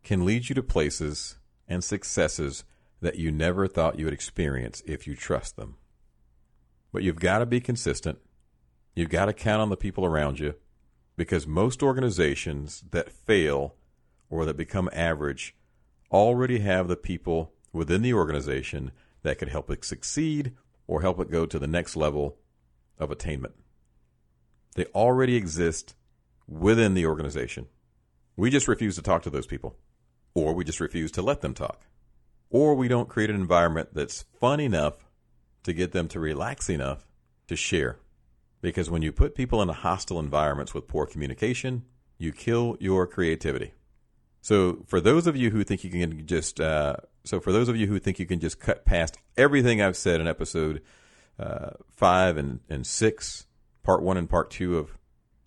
can 0.04 0.26
lead 0.26 0.50
you 0.50 0.56
to 0.56 0.64
places 0.64 1.38
and 1.68 1.84
successes 1.84 2.66
that 3.02 3.18
you 3.18 3.32
never 3.32 3.68
thought 3.68 3.98
you 3.98 4.06
would 4.06 4.14
experience 4.14 4.82
if 4.86 5.08
you 5.08 5.16
trust 5.16 5.56
them. 5.56 5.76
But 6.94 7.04
you've 7.04 7.20
got 7.20 7.40
to 7.40 7.46
be 7.46 7.60
consistent. 7.60 8.20
You've 8.96 9.10
got 9.10 9.26
to 9.26 9.34
count 9.34 9.62
on 9.62 9.70
the 9.70 9.78
people 9.78 10.06
around 10.06 10.40
you 10.40 10.56
because 11.18 11.48
most 11.48 11.82
organizations 11.82 12.84
that 12.92 13.12
fail 13.12 13.76
or 14.30 14.46
that 14.46 14.58
become 14.58 14.90
average 14.94 15.56
already 16.12 16.60
have 16.60 16.88
the 16.88 16.96
people 16.96 17.54
within 17.74 18.02
the 18.02 18.14
organization 18.14 18.92
that 19.24 19.38
could 19.38 19.50
help 19.50 19.70
it 19.70 19.86
succeed 19.86 20.54
or 20.88 21.02
help 21.02 21.20
it 21.20 21.32
go 21.32 21.46
to 21.46 21.60
the 21.60 21.68
next 21.68 21.96
level 21.96 22.38
of 23.00 23.12
attainment. 23.12 23.56
They 24.76 24.86
already 24.86 25.36
exist 25.36 25.96
within 26.48 26.94
the 26.94 27.06
organization. 27.06 27.68
We 28.36 28.50
just 28.50 28.68
refuse 28.68 28.96
to 28.96 29.02
talk 29.02 29.24
to 29.24 29.30
those 29.30 29.48
people, 29.48 29.78
or 30.34 30.54
we 30.54 30.64
just 30.64 30.80
refuse 30.80 31.12
to 31.12 31.22
let 31.22 31.42
them 31.42 31.54
talk, 31.54 31.86
or 32.52 32.76
we 32.76 32.88
don't 32.88 33.10
create 33.10 33.30
an 33.30 33.36
environment 33.36 33.90
that's 33.94 34.26
fun 34.40 34.60
enough 34.60 35.06
to 35.64 35.74
get 35.74 35.92
them 35.92 36.08
to 36.10 36.20
relax 36.20 36.70
enough 36.70 37.08
to 37.48 37.56
share. 37.56 37.98
Because 38.62 38.90
when 38.90 39.02
you 39.02 39.12
put 39.12 39.34
people 39.34 39.62
in 39.62 39.70
hostile 39.70 40.20
environments 40.20 40.74
with 40.74 40.88
poor 40.88 41.06
communication, 41.06 41.86
you 42.18 42.32
kill 42.32 42.78
your 42.80 43.08
creativity. 43.08 43.74
So 44.42 44.84
for 44.88 45.02
those 45.02 45.28
of 45.28 45.36
you 45.36 45.50
who 45.50 45.64
think 45.64 45.84
you 45.84 45.90
can 45.90 46.28
just 46.28 46.60
uh, 46.60 46.98
so 47.24 47.40
for 47.40 47.52
those 47.52 47.70
of 47.70 47.76
you 47.76 47.88
who 47.88 48.00
think 48.00 48.20
you 48.20 48.26
can 48.26 48.40
just 48.40 48.60
cut 48.60 48.86
past 48.86 49.18
everything 49.38 49.82
I've 49.82 49.98
said 49.98 50.20
in 50.20 50.28
episode 50.28 50.82
uh, 51.40 51.72
five 51.90 52.38
and, 52.38 52.60
and 52.70 52.86
six, 52.86 53.48
part 53.84 54.02
one 54.02 54.18
and 54.18 54.30
part 54.30 54.52
two 54.52 54.78
of 54.78 54.98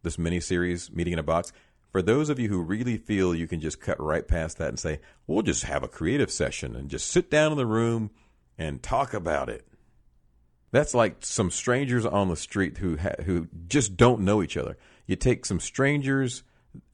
this 0.03 0.19
mini 0.19 0.41
series, 0.41 0.91
Meeting 0.93 1.15
in 1.15 1.19
a 1.19 1.25
Box, 1.25 1.53
for 1.95 2.03
those 2.03 2.29
of 2.29 2.41
you 2.41 2.49
who 2.49 2.61
really 2.61 2.97
feel 2.97 3.37
you 3.37 3.47
can 3.47 3.61
just 3.61 3.81
cut 3.81 4.03
right 4.03 4.27
past 4.27 4.59
that 4.59 4.67
and 4.67 4.81
say, 4.81 4.99
we'll 5.29 5.43
just 5.43 5.63
have 5.63 5.85
a 5.85 5.89
creative 5.89 6.29
session 6.29 6.75
and 6.75 6.91
just 6.91 7.07
sit 7.07 7.31
down 7.31 7.53
in 7.53 7.57
the 7.57 7.65
room 7.65 8.11
and 8.59 8.83
talk 8.83 9.15
about 9.15 9.49
it. 9.49 9.65
That's 10.73 10.93
like 10.93 11.19
some 11.21 11.53
strangers 11.53 12.05
on 12.05 12.27
the 12.27 12.35
street 12.35 12.79
who 12.79 12.97
ha- 12.97 13.23
who 13.25 13.47
just 13.69 13.97
don't 13.97 14.23
know 14.23 14.43
each 14.43 14.57
other. 14.57 14.77
You 15.07 15.15
take 15.15 15.47
some 15.47 15.61
strangers 15.61 16.43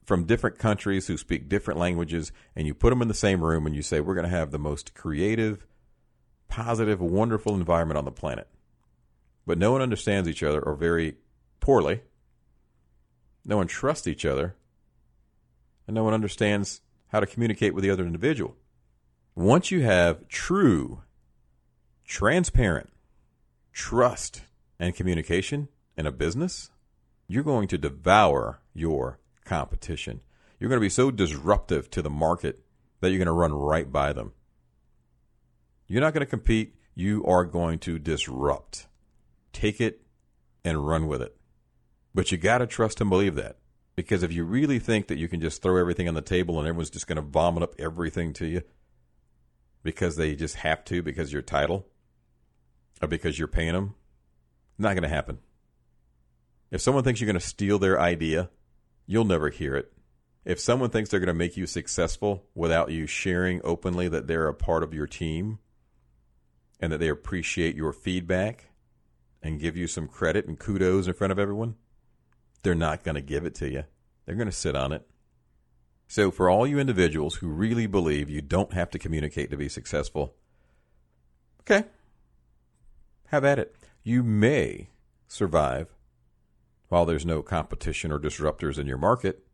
from 0.05 0.25
different 0.25 0.59
countries 0.59 1.07
who 1.07 1.17
speak 1.17 1.49
different 1.49 1.79
languages 1.79 2.31
and 2.55 2.67
you 2.67 2.75
put 2.75 2.91
them 2.91 3.01
in 3.01 3.07
the 3.07 3.15
same 3.15 3.43
room 3.43 3.65
and 3.65 3.75
you 3.75 3.81
say 3.81 4.01
we're 4.01 4.13
going 4.13 4.29
to 4.29 4.29
have 4.29 4.51
the 4.51 4.59
most 4.59 4.93
creative 4.93 5.65
positive 6.47 7.01
wonderful 7.01 7.55
environment 7.55 7.97
on 7.97 8.05
the 8.05 8.11
planet 8.11 8.47
but 9.47 9.57
no 9.57 9.71
one 9.71 9.81
understands 9.81 10.29
each 10.29 10.43
other 10.43 10.61
or 10.61 10.75
very 10.75 11.15
poorly 11.59 12.01
no 13.45 13.57
one 13.57 13.67
trusts 13.67 14.05
each 14.05 14.25
other 14.25 14.53
and 15.87 15.95
no 15.95 16.03
one 16.03 16.13
understands 16.13 16.81
how 17.07 17.19
to 17.19 17.25
communicate 17.25 17.73
with 17.73 17.83
the 17.83 17.89
other 17.89 18.05
individual 18.05 18.55
once 19.35 19.71
you 19.71 19.81
have 19.81 20.27
true 20.27 21.03
transparent 22.05 22.89
trust 23.71 24.41
and 24.79 24.95
communication 24.95 25.69
in 25.95 26.05
a 26.05 26.11
business, 26.11 26.69
you're 27.27 27.43
going 27.43 27.67
to 27.67 27.77
devour 27.77 28.59
your 28.73 29.19
competition. 29.45 30.19
You're 30.59 30.69
going 30.69 30.79
to 30.79 30.85
be 30.85 30.89
so 30.89 31.11
disruptive 31.11 31.89
to 31.91 32.01
the 32.01 32.09
market 32.09 32.59
that 32.99 33.09
you're 33.09 33.19
going 33.19 33.25
to 33.27 33.31
run 33.31 33.53
right 33.53 33.89
by 33.91 34.11
them. 34.13 34.33
You're 35.87 36.01
not 36.01 36.13
going 36.13 36.25
to 36.25 36.29
compete. 36.29 36.75
You 36.93 37.23
are 37.25 37.45
going 37.45 37.79
to 37.79 37.97
disrupt. 37.97 38.87
Take 39.53 39.79
it 39.79 40.01
and 40.63 40.87
run 40.87 41.07
with 41.07 41.21
it. 41.21 41.35
But 42.13 42.31
you 42.31 42.37
got 42.37 42.59
to 42.59 42.67
trust 42.67 42.99
and 42.99 43.09
believe 43.09 43.35
that. 43.35 43.57
Because 43.95 44.23
if 44.23 44.31
you 44.31 44.45
really 44.45 44.79
think 44.79 45.07
that 45.07 45.17
you 45.17 45.27
can 45.27 45.41
just 45.41 45.61
throw 45.61 45.77
everything 45.77 46.07
on 46.07 46.13
the 46.13 46.21
table 46.21 46.57
and 46.59 46.67
everyone's 46.67 46.89
just 46.89 47.07
going 47.07 47.17
to 47.17 47.21
vomit 47.21 47.63
up 47.63 47.75
everything 47.77 48.33
to 48.33 48.45
you 48.45 48.61
because 49.83 50.15
they 50.15 50.35
just 50.35 50.55
have 50.55 50.83
to 50.85 51.01
because 51.01 51.33
your 51.33 51.41
title 51.41 51.85
or 53.01 53.07
because 53.07 53.37
you're 53.37 53.47
paying 53.47 53.73
them, 53.73 53.95
not 54.77 54.93
going 54.93 55.03
to 55.03 55.09
happen. 55.09 55.39
If 56.69 56.81
someone 56.81 57.03
thinks 57.03 57.19
you're 57.19 57.27
going 57.27 57.39
to 57.39 57.45
steal 57.45 57.79
their 57.79 57.99
idea, 57.99 58.49
you'll 59.05 59.25
never 59.25 59.49
hear 59.49 59.75
it. 59.75 59.91
If 60.45 60.59
someone 60.59 60.89
thinks 60.89 61.09
they're 61.09 61.19
going 61.19 61.27
to 61.27 61.33
make 61.33 61.57
you 61.57 61.67
successful 61.67 62.45
without 62.55 62.91
you 62.91 63.05
sharing 63.05 63.61
openly 63.63 64.07
that 64.07 64.27
they're 64.27 64.47
a 64.47 64.53
part 64.53 64.83
of 64.83 64.93
your 64.93 65.05
team 65.05 65.59
and 66.79 66.91
that 66.91 66.99
they 66.99 67.09
appreciate 67.09 67.75
your 67.75 67.93
feedback 67.93 68.69
and 69.43 69.59
give 69.59 69.75
you 69.77 69.85
some 69.85 70.07
credit 70.07 70.47
and 70.47 70.57
kudos 70.57 71.07
in 71.07 71.13
front 71.13 71.31
of 71.31 71.37
everyone, 71.37 71.75
they're 72.63 72.75
not 72.75 73.03
going 73.03 73.15
to 73.15 73.21
give 73.21 73.45
it 73.45 73.55
to 73.55 73.69
you. 73.69 73.83
They're 74.25 74.35
going 74.35 74.47
to 74.47 74.51
sit 74.51 74.75
on 74.75 74.91
it. 74.91 75.07
So, 76.07 76.29
for 76.29 76.49
all 76.49 76.67
you 76.67 76.77
individuals 76.77 77.35
who 77.35 77.47
really 77.47 77.87
believe 77.87 78.29
you 78.29 78.41
don't 78.41 78.73
have 78.73 78.89
to 78.91 78.99
communicate 78.99 79.49
to 79.51 79.57
be 79.57 79.69
successful, 79.69 80.35
okay, 81.61 81.85
have 83.27 83.45
at 83.45 83.59
it. 83.59 83.75
You 84.03 84.23
may 84.23 84.89
survive 85.27 85.87
while 86.89 87.05
there's 87.05 87.25
no 87.25 87.41
competition 87.41 88.11
or 88.11 88.19
disruptors 88.19 88.77
in 88.77 88.87
your 88.87 88.97
market. 88.97 89.45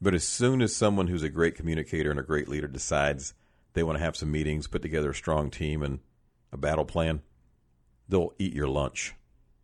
But 0.00 0.14
as 0.14 0.24
soon 0.24 0.62
as 0.62 0.74
someone 0.74 1.08
who's 1.08 1.22
a 1.22 1.28
great 1.28 1.54
communicator 1.54 2.10
and 2.10 2.18
a 2.18 2.22
great 2.22 2.48
leader 2.48 2.68
decides 2.68 3.34
they 3.74 3.82
want 3.82 3.98
to 3.98 4.04
have 4.04 4.16
some 4.16 4.30
meetings, 4.30 4.66
put 4.66 4.80
together 4.80 5.10
a 5.10 5.14
strong 5.14 5.50
team 5.50 5.82
and 5.82 5.98
a 6.50 6.56
battle 6.56 6.86
plan, 6.86 7.20
they'll 8.08 8.32
eat 8.38 8.54
your 8.54 8.68
lunch. 8.68 9.14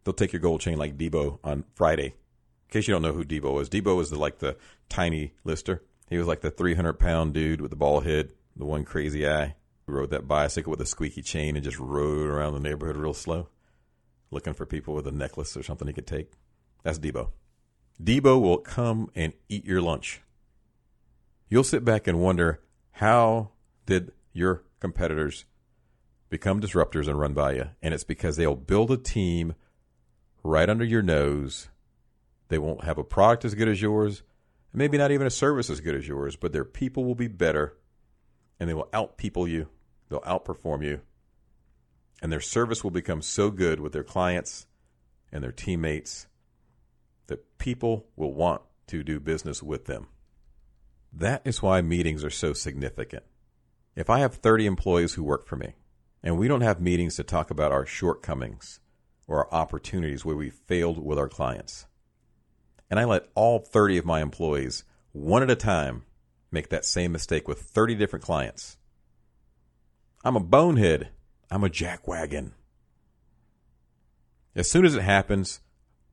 They'll 0.05 0.15
take 0.15 0.33
your 0.33 0.41
gold 0.41 0.61
chain 0.61 0.79
like 0.79 0.99
Debo 0.99 1.39
on 1.43 1.65
Friday. 1.75 2.07
In 2.07 2.71
case 2.71 2.87
you 2.87 2.95
don't 2.95 3.03
know 3.03 3.13
who 3.13 3.25
Debo 3.25 3.61
is, 3.61 3.69
Debo 3.69 4.01
is 4.01 4.11
the, 4.11 4.19
like 4.19 4.39
the 4.39 4.57
Tiny 4.89 5.33
Lister. 5.45 5.83
He 6.09 6.19
was 6.19 6.27
like 6.27 6.43
the 6.43 6.51
300 6.51 6.95
pound 6.95 7.33
dude 7.35 7.61
with 7.61 7.71
the 7.71 7.77
bald 7.77 8.05
head, 8.05 8.33
the 8.57 8.67
one 8.67 8.85
crazy 8.85 9.27
eye 9.27 9.55
who 9.87 9.93
rode 9.93 10.11
that 10.11 10.29
bicycle 10.29 10.71
with 10.71 10.81
a 10.81 10.87
squeaky 10.87 11.23
chain 11.23 11.57
and 11.57 11.65
just 11.65 11.79
rode 11.79 12.29
around 12.29 12.55
the 12.55 12.61
neighborhood 12.61 12.97
real 12.97 13.15
slow 13.15 13.49
looking 14.35 14.53
for 14.53 14.67
people 14.67 14.95
with 14.95 15.07
a 15.07 15.13
necklace 15.13 15.57
or 15.57 15.63
something 15.63 15.87
he 15.87 15.95
could 15.95 16.07
take. 16.07 16.33
That's 16.83 16.99
Debo. 16.99 17.31
Debo 18.03 18.41
will 18.41 18.59
come 18.59 19.11
and 19.15 19.33
eat 19.49 19.65
your 19.65 19.81
lunch. 19.81 20.21
You'll 21.49 21.65
sit 21.65 21.85
back 21.85 22.07
and 22.07 22.21
wonder 22.21 22.61
how 22.93 23.51
did 23.87 24.13
your 24.33 24.65
competitors 24.81 25.45
become 26.29 26.61
disruptors 26.61 27.07
and 27.07 27.19
run 27.19 27.33
by 27.33 27.53
you? 27.53 27.69
And 27.81 27.95
it's 27.95 28.05
because 28.05 28.37
they'll 28.37 28.57
build 28.57 28.91
a 28.91 28.97
team 28.97 29.55
right 30.45 30.71
under 30.71 30.85
your 30.85 31.03
nose. 31.03 31.69
They 32.49 32.59
won't 32.59 32.85
have 32.85 32.99
a 32.99 33.05
product 33.05 33.45
as 33.45 33.55
good 33.55 33.69
as 33.69 33.83
yours, 33.83 34.23
maybe 34.73 34.99
not 34.99 35.11
even 35.11 35.27
a 35.27 35.31
service 35.31 35.71
as 35.71 35.81
good 35.81 35.97
as 35.97 36.07
yours, 36.07 36.37
but 36.37 36.53
their 36.53 36.65
people 36.65 37.05
will 37.05 37.17
be 37.17 37.27
better 37.27 37.77
and 38.61 38.69
they 38.69 38.75
will 38.75 38.89
outpeople 38.93 39.51
you. 39.51 39.69
They'll 40.09 40.21
outperform 40.21 40.85
you 40.85 41.01
and 42.25 42.33
their 42.33 42.41
service 42.41 42.83
will 42.83 42.91
become 42.91 43.21
so 43.21 43.51
good 43.51 43.81
with 43.81 43.93
their 43.93 44.03
clients 44.03 44.67
and 45.31 45.45
their 45.45 45.53
teammates 45.53 46.27
that 47.27 47.59
people 47.59 48.07
will 48.17 48.33
want 48.33 48.63
to 48.87 49.03
do 49.03 49.21
business 49.21 49.63
with 49.63 49.85
them. 49.85 50.07
That 51.13 51.43
is 51.45 51.61
why 51.61 51.83
meetings 51.83 52.25
are 52.25 52.31
so 52.31 52.55
significant. 52.55 53.25
If 53.95 54.09
I 54.09 54.21
have 54.21 54.37
30 54.37 54.65
employees 54.65 55.13
who 55.13 55.23
work 55.23 55.47
for 55.47 55.57
me 55.57 55.75
and 56.23 56.39
we 56.39 56.49
don't 56.49 56.63
have 56.63 56.81
meetings 56.81 57.17
to 57.17 57.25
talk 57.25 57.51
about 57.51 57.73
our 57.73 57.85
shortcomings 57.85 58.81
or 59.27 59.53
opportunities 59.55 60.25
where 60.25 60.37
we 60.37 60.51
failed 60.51 61.05
with 61.05 61.19
our 61.19 61.29
clients, 61.29 61.87
and 62.91 63.01
I 63.01 63.05
let 63.05 63.29
all 63.35 63.59
30 63.59 63.99
of 63.99 64.05
my 64.05 64.21
employees, 64.21 64.85
one 65.13 65.43
at 65.43 65.51
a 65.51 65.57
time, 65.57 66.05
make 66.51 66.69
that 66.69 66.85
same 66.85 67.13
mistake 67.13 67.49
with 67.49 67.61
30 67.61 67.95
different 67.95 68.25
clients, 68.25 68.77
I'm 70.25 70.37
a 70.37 70.41
bonehead 70.41 71.11
I'm 71.51 71.63
a 71.63 71.69
jackwagon. 71.69 72.53
As 74.57 74.71
soon 74.71 74.85
as 74.85 74.97
it 74.97 75.03
happens, 75.03 75.61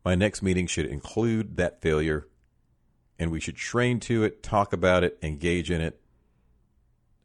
my 0.06 0.14
next 0.14 0.42
meeting 0.42 0.68
should 0.68 0.86
include 0.86 1.58
that 1.58 1.82
failure, 1.82 2.28
and 3.18 3.32
we 3.32 3.40
should 3.40 3.56
train 3.56 4.00
to 4.02 4.24
it, 4.24 4.44
talk 4.44 4.74
about 4.74 5.04
it, 5.04 5.18
engage 5.22 5.72
in 5.72 5.82
it, 5.82 6.00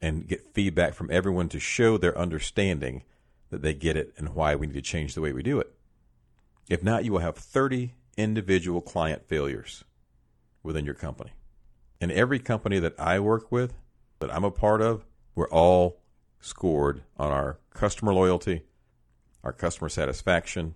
and 0.01 0.27
get 0.27 0.55
feedback 0.55 0.95
from 0.95 1.11
everyone 1.11 1.49
to 1.51 1.61
show 1.61 1.99
their 1.99 2.17
understanding 2.19 3.03
that 3.51 3.63
they 3.63 3.75
get 3.75 3.97
it 3.97 4.15
and 4.17 4.35
why 4.35 4.55
we 4.55 4.67
need 4.67 4.75
to 4.75 4.83
change 4.83 5.15
the 5.15 5.21
way 5.21 5.33
we 5.33 5.43
do 5.43 5.59
it. 5.59 5.76
If 6.69 6.83
not, 6.83 7.05
you 7.05 7.13
will 7.13 7.21
have 7.21 7.37
30 7.37 7.95
individual 8.17 8.81
client 8.81 9.27
failures 9.29 9.85
within 10.63 10.85
your 10.85 10.95
company. 10.95 11.33
And 12.01 12.11
every 12.11 12.39
company 12.39 12.79
that 12.81 12.99
I 12.99 13.21
work 13.21 13.51
with, 13.53 13.75
that 14.19 14.35
I'm 14.35 14.45
a 14.45 14.51
part 14.51 14.83
of, 14.83 15.05
we're 15.35 15.49
all 15.49 16.01
scored 16.41 17.03
on 17.17 17.31
our 17.31 17.59
customer 17.71 18.13
loyalty, 18.13 18.63
our 19.45 19.53
customer 19.53 19.89
satisfaction, 19.89 20.75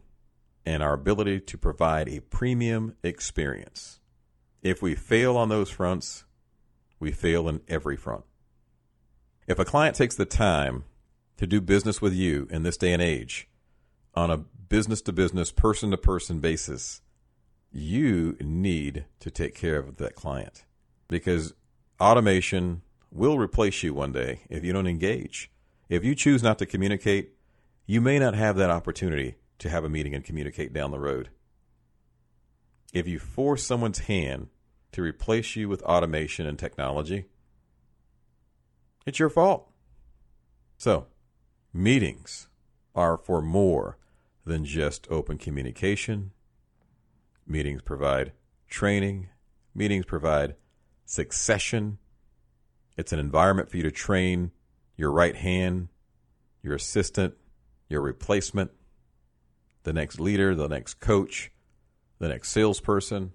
and 0.64 0.82
our 0.82 0.92
ability 0.92 1.40
to 1.40 1.58
provide 1.58 2.08
a 2.08 2.20
premium 2.20 2.94
experience. 3.02 4.00
If 4.62 4.82
we 4.82 4.94
fail 4.94 5.36
on 5.36 5.48
those 5.48 5.70
fronts, 5.70 6.24
we 6.98 7.12
fail 7.12 7.48
in 7.48 7.62
every 7.66 7.96
front. 7.96 8.24
If 9.46 9.58
a 9.58 9.64
client 9.64 9.96
takes 9.96 10.14
the 10.14 10.26
time 10.26 10.84
to 11.38 11.46
do 11.46 11.60
business 11.60 12.02
with 12.02 12.12
you 12.12 12.46
in 12.50 12.62
this 12.62 12.76
day 12.76 12.92
and 12.92 13.02
age 13.02 13.48
on 14.14 14.30
a 14.30 14.44
business 14.70 15.02
to 15.02 15.12
business, 15.12 15.52
person 15.52 15.90
to 15.90 15.98
person 15.98 16.38
basis, 16.38 17.02
you 17.70 18.36
need 18.40 19.04
to 19.18 19.30
take 19.30 19.54
care 19.54 19.76
of 19.76 19.96
that 19.96 20.14
client 20.14 20.64
because 21.08 21.52
automation 22.00 22.80
will 23.10 23.36
replace 23.36 23.82
you 23.82 23.92
one 23.92 24.12
day 24.12 24.40
if 24.48 24.64
you 24.64 24.72
don't 24.72 24.86
engage. 24.86 25.50
If 25.90 26.04
you 26.04 26.14
choose 26.14 26.42
not 26.42 26.58
to 26.60 26.66
communicate, 26.66 27.34
you 27.84 28.00
may 28.00 28.18
not 28.18 28.34
have 28.34 28.56
that 28.56 28.70
opportunity 28.70 29.34
to 29.58 29.68
have 29.68 29.84
a 29.84 29.88
meeting 29.88 30.14
and 30.14 30.24
communicate 30.24 30.72
down 30.72 30.92
the 30.92 31.00
road. 31.00 31.30
If 32.94 33.08
you 33.08 33.18
force 33.18 33.64
someone's 33.64 34.00
hand 34.00 34.48
to 34.92 35.02
replace 35.02 35.56
you 35.56 35.68
with 35.68 35.82
automation 35.82 36.46
and 36.46 36.58
technology, 36.58 37.26
it's 39.04 39.18
your 39.18 39.30
fault. 39.30 39.68
So, 40.78 41.06
meetings 41.72 42.48
are 42.94 43.16
for 43.16 43.42
more 43.42 43.98
than 44.50 44.64
just 44.64 45.06
open 45.10 45.38
communication. 45.38 46.32
Meetings 47.46 47.82
provide 47.82 48.32
training, 48.68 49.28
meetings 49.76 50.06
provide 50.06 50.56
succession. 51.04 51.98
It's 52.96 53.12
an 53.12 53.20
environment 53.20 53.70
for 53.70 53.76
you 53.76 53.84
to 53.84 53.92
train 53.92 54.50
your 54.96 55.12
right 55.12 55.36
hand, 55.36 55.86
your 56.62 56.74
assistant, 56.74 57.34
your 57.88 58.00
replacement, 58.00 58.72
the 59.84 59.92
next 59.92 60.18
leader, 60.18 60.52
the 60.56 60.68
next 60.68 60.94
coach, 60.98 61.52
the 62.18 62.28
next 62.28 62.48
salesperson, 62.50 63.32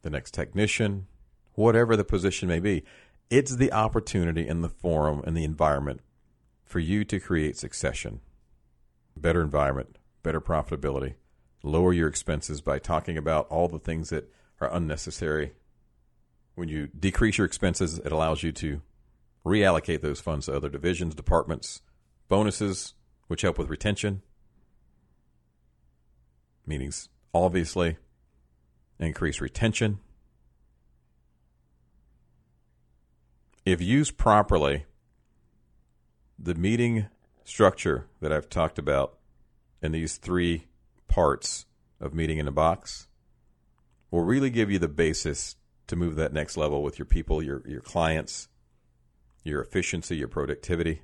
the 0.00 0.10
next 0.10 0.32
technician, 0.32 1.06
whatever 1.52 1.96
the 1.96 2.04
position 2.04 2.48
may 2.48 2.60
be. 2.60 2.82
It's 3.28 3.56
the 3.56 3.72
opportunity 3.72 4.48
in 4.48 4.62
the 4.62 4.70
forum 4.70 5.22
and 5.26 5.36
the 5.36 5.44
environment 5.44 6.00
for 6.64 6.78
you 6.78 7.04
to 7.04 7.20
create 7.20 7.58
succession, 7.58 8.20
better 9.14 9.42
environment, 9.42 9.98
better 10.24 10.40
profitability, 10.40 11.14
lower 11.62 11.92
your 11.92 12.08
expenses 12.08 12.60
by 12.60 12.80
talking 12.80 13.16
about 13.16 13.46
all 13.48 13.68
the 13.68 13.78
things 13.78 14.10
that 14.10 14.28
are 14.60 14.74
unnecessary. 14.74 15.52
When 16.56 16.68
you 16.68 16.88
decrease 16.88 17.38
your 17.38 17.46
expenses, 17.46 17.98
it 17.98 18.10
allows 18.10 18.42
you 18.42 18.50
to 18.52 18.82
reallocate 19.46 20.00
those 20.00 20.18
funds 20.18 20.46
to 20.46 20.56
other 20.56 20.68
divisions, 20.68 21.14
departments, 21.14 21.82
bonuses, 22.28 22.94
which 23.28 23.42
help 23.42 23.58
with 23.58 23.70
retention. 23.70 24.22
Meetings, 26.66 27.08
obviously, 27.32 27.98
increase 28.98 29.40
retention. 29.40 30.00
If 33.66 33.80
used 33.80 34.16
properly, 34.16 34.86
the 36.38 36.54
meeting 36.54 37.06
structure 37.44 38.06
that 38.20 38.32
I've 38.32 38.48
talked 38.48 38.78
about 38.78 39.18
in 39.84 39.92
these 39.92 40.16
three 40.16 40.66
parts 41.08 41.66
of 42.00 42.14
meeting 42.14 42.38
in 42.38 42.48
a 42.48 42.52
box 42.52 43.06
will 44.10 44.24
really 44.24 44.50
give 44.50 44.70
you 44.70 44.78
the 44.78 44.88
basis 44.88 45.56
to 45.86 45.94
move 45.94 46.16
that 46.16 46.32
next 46.32 46.56
level 46.56 46.82
with 46.82 46.98
your 46.98 47.06
people, 47.06 47.42
your 47.42 47.62
your 47.68 47.82
clients, 47.82 48.48
your 49.42 49.60
efficiency, 49.60 50.16
your 50.16 50.28
productivity. 50.28 51.02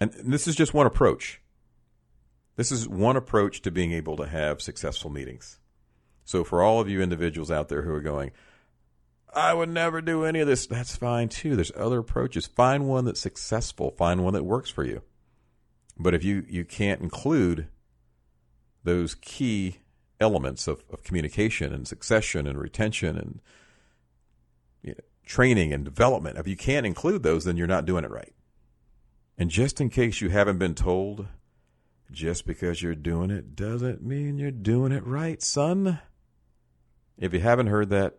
And 0.00 0.12
this 0.12 0.48
is 0.48 0.56
just 0.56 0.72
one 0.72 0.86
approach. 0.86 1.42
This 2.56 2.72
is 2.72 2.88
one 2.88 3.16
approach 3.16 3.60
to 3.62 3.70
being 3.70 3.92
able 3.92 4.16
to 4.16 4.26
have 4.26 4.62
successful 4.62 5.10
meetings. 5.10 5.58
So, 6.24 6.44
for 6.44 6.62
all 6.62 6.80
of 6.80 6.88
you 6.88 7.02
individuals 7.02 7.50
out 7.50 7.68
there 7.68 7.82
who 7.82 7.92
are 7.92 8.00
going, 8.00 8.30
I 9.34 9.52
would 9.52 9.68
never 9.68 10.00
do 10.00 10.24
any 10.24 10.40
of 10.40 10.48
this, 10.48 10.66
that's 10.66 10.96
fine 10.96 11.28
too. 11.28 11.54
There's 11.54 11.72
other 11.76 11.98
approaches. 11.98 12.46
Find 12.46 12.88
one 12.88 13.04
that's 13.04 13.20
successful, 13.20 13.90
find 13.90 14.24
one 14.24 14.32
that 14.32 14.44
works 14.44 14.70
for 14.70 14.84
you. 14.84 15.02
But 16.00 16.14
if 16.14 16.24
you, 16.24 16.46
you 16.48 16.64
can't 16.64 17.02
include 17.02 17.68
those 18.84 19.14
key 19.14 19.80
elements 20.18 20.66
of, 20.66 20.82
of 20.90 21.04
communication 21.04 21.74
and 21.74 21.86
succession 21.86 22.46
and 22.46 22.58
retention 22.58 23.18
and 23.18 23.40
you 24.82 24.92
know, 24.92 25.04
training 25.26 25.74
and 25.74 25.84
development, 25.84 26.38
if 26.38 26.48
you 26.48 26.56
can't 26.56 26.86
include 26.86 27.22
those, 27.22 27.44
then 27.44 27.58
you're 27.58 27.66
not 27.66 27.84
doing 27.84 28.04
it 28.04 28.10
right. 28.10 28.32
And 29.36 29.50
just 29.50 29.78
in 29.78 29.90
case 29.90 30.22
you 30.22 30.30
haven't 30.30 30.58
been 30.58 30.74
told, 30.74 31.26
just 32.10 32.46
because 32.46 32.80
you're 32.80 32.94
doing 32.94 33.30
it 33.30 33.54
doesn't 33.54 34.02
mean 34.02 34.38
you're 34.38 34.50
doing 34.50 34.92
it 34.92 35.06
right, 35.06 35.42
son. 35.42 36.00
If 37.18 37.34
you 37.34 37.40
haven't 37.40 37.66
heard 37.66 37.90
that, 37.90 38.16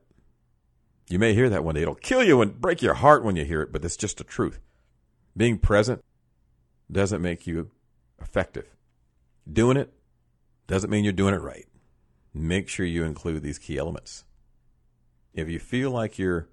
you 1.10 1.17
may 1.17 1.34
hear 1.34 1.50
that 1.50 1.63
one 1.63 1.74
day. 1.74 1.82
It'll 1.82 1.96
kill 1.96 2.24
you 2.24 2.44
and 2.44 2.62
break 2.62 2.84
your 2.84 2.94
heart 2.94 3.24
when 3.24 3.36
you 3.36 3.44
hear 3.44 3.63
it, 3.63 3.72
but 3.72 3.84
it's 3.84 3.98
just 3.98 4.20
the 4.20 4.24
truth. 4.24 4.60
Being 5.36 5.58
present 5.58 6.04
doesn't 6.91 7.21
make 7.21 7.47
you 7.47 7.71
effective. 8.21 8.67
Doing 9.51 9.77
it 9.77 9.93
doesn't 10.67 10.89
mean 10.89 11.04
you're 11.04 11.13
doing 11.13 11.34
it 11.34 11.41
right. 11.41 11.65
Make 12.34 12.69
sure 12.69 12.86
you 12.86 13.04
include 13.04 13.43
these 13.43 13.60
key 13.60 13.77
elements. 13.77 14.25
If 15.34 15.49
you 15.49 15.60
feel 15.60 15.91
like 15.91 16.19
you're 16.19 16.49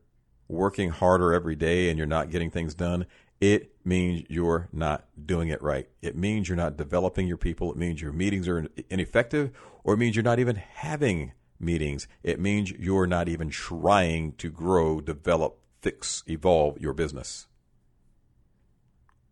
working 0.48 0.90
harder 0.90 1.32
every 1.32 1.56
day 1.56 1.88
and 1.88 1.98
you're 1.98 2.06
not 2.06 2.30
getting 2.30 2.50
things 2.50 2.74
done, 2.74 3.06
it 3.40 3.72
means 3.84 4.24
you're 4.28 4.68
not 4.72 5.06
doing 5.24 5.48
it 5.48 5.62
right. 5.62 5.88
It 6.02 6.16
means 6.16 6.48
you're 6.48 6.56
not 6.56 6.76
developing 6.76 7.28
your 7.28 7.36
people. 7.36 7.70
It 7.70 7.76
means 7.76 8.02
your 8.02 8.12
meetings 8.12 8.48
are 8.48 8.66
ineffective, 8.90 9.52
or 9.84 9.94
it 9.94 9.98
means 9.98 10.16
you're 10.16 10.22
not 10.24 10.40
even 10.40 10.56
having 10.56 11.32
meetings, 11.60 12.06
it 12.22 12.38
means 12.38 12.70
you're 12.70 13.06
not 13.06 13.28
even 13.28 13.50
trying 13.50 14.32
to 14.32 14.48
grow, 14.48 15.00
develop, 15.00 15.58
fix, 15.80 16.22
evolve 16.28 16.80
your 16.80 16.92
business. 16.92 17.47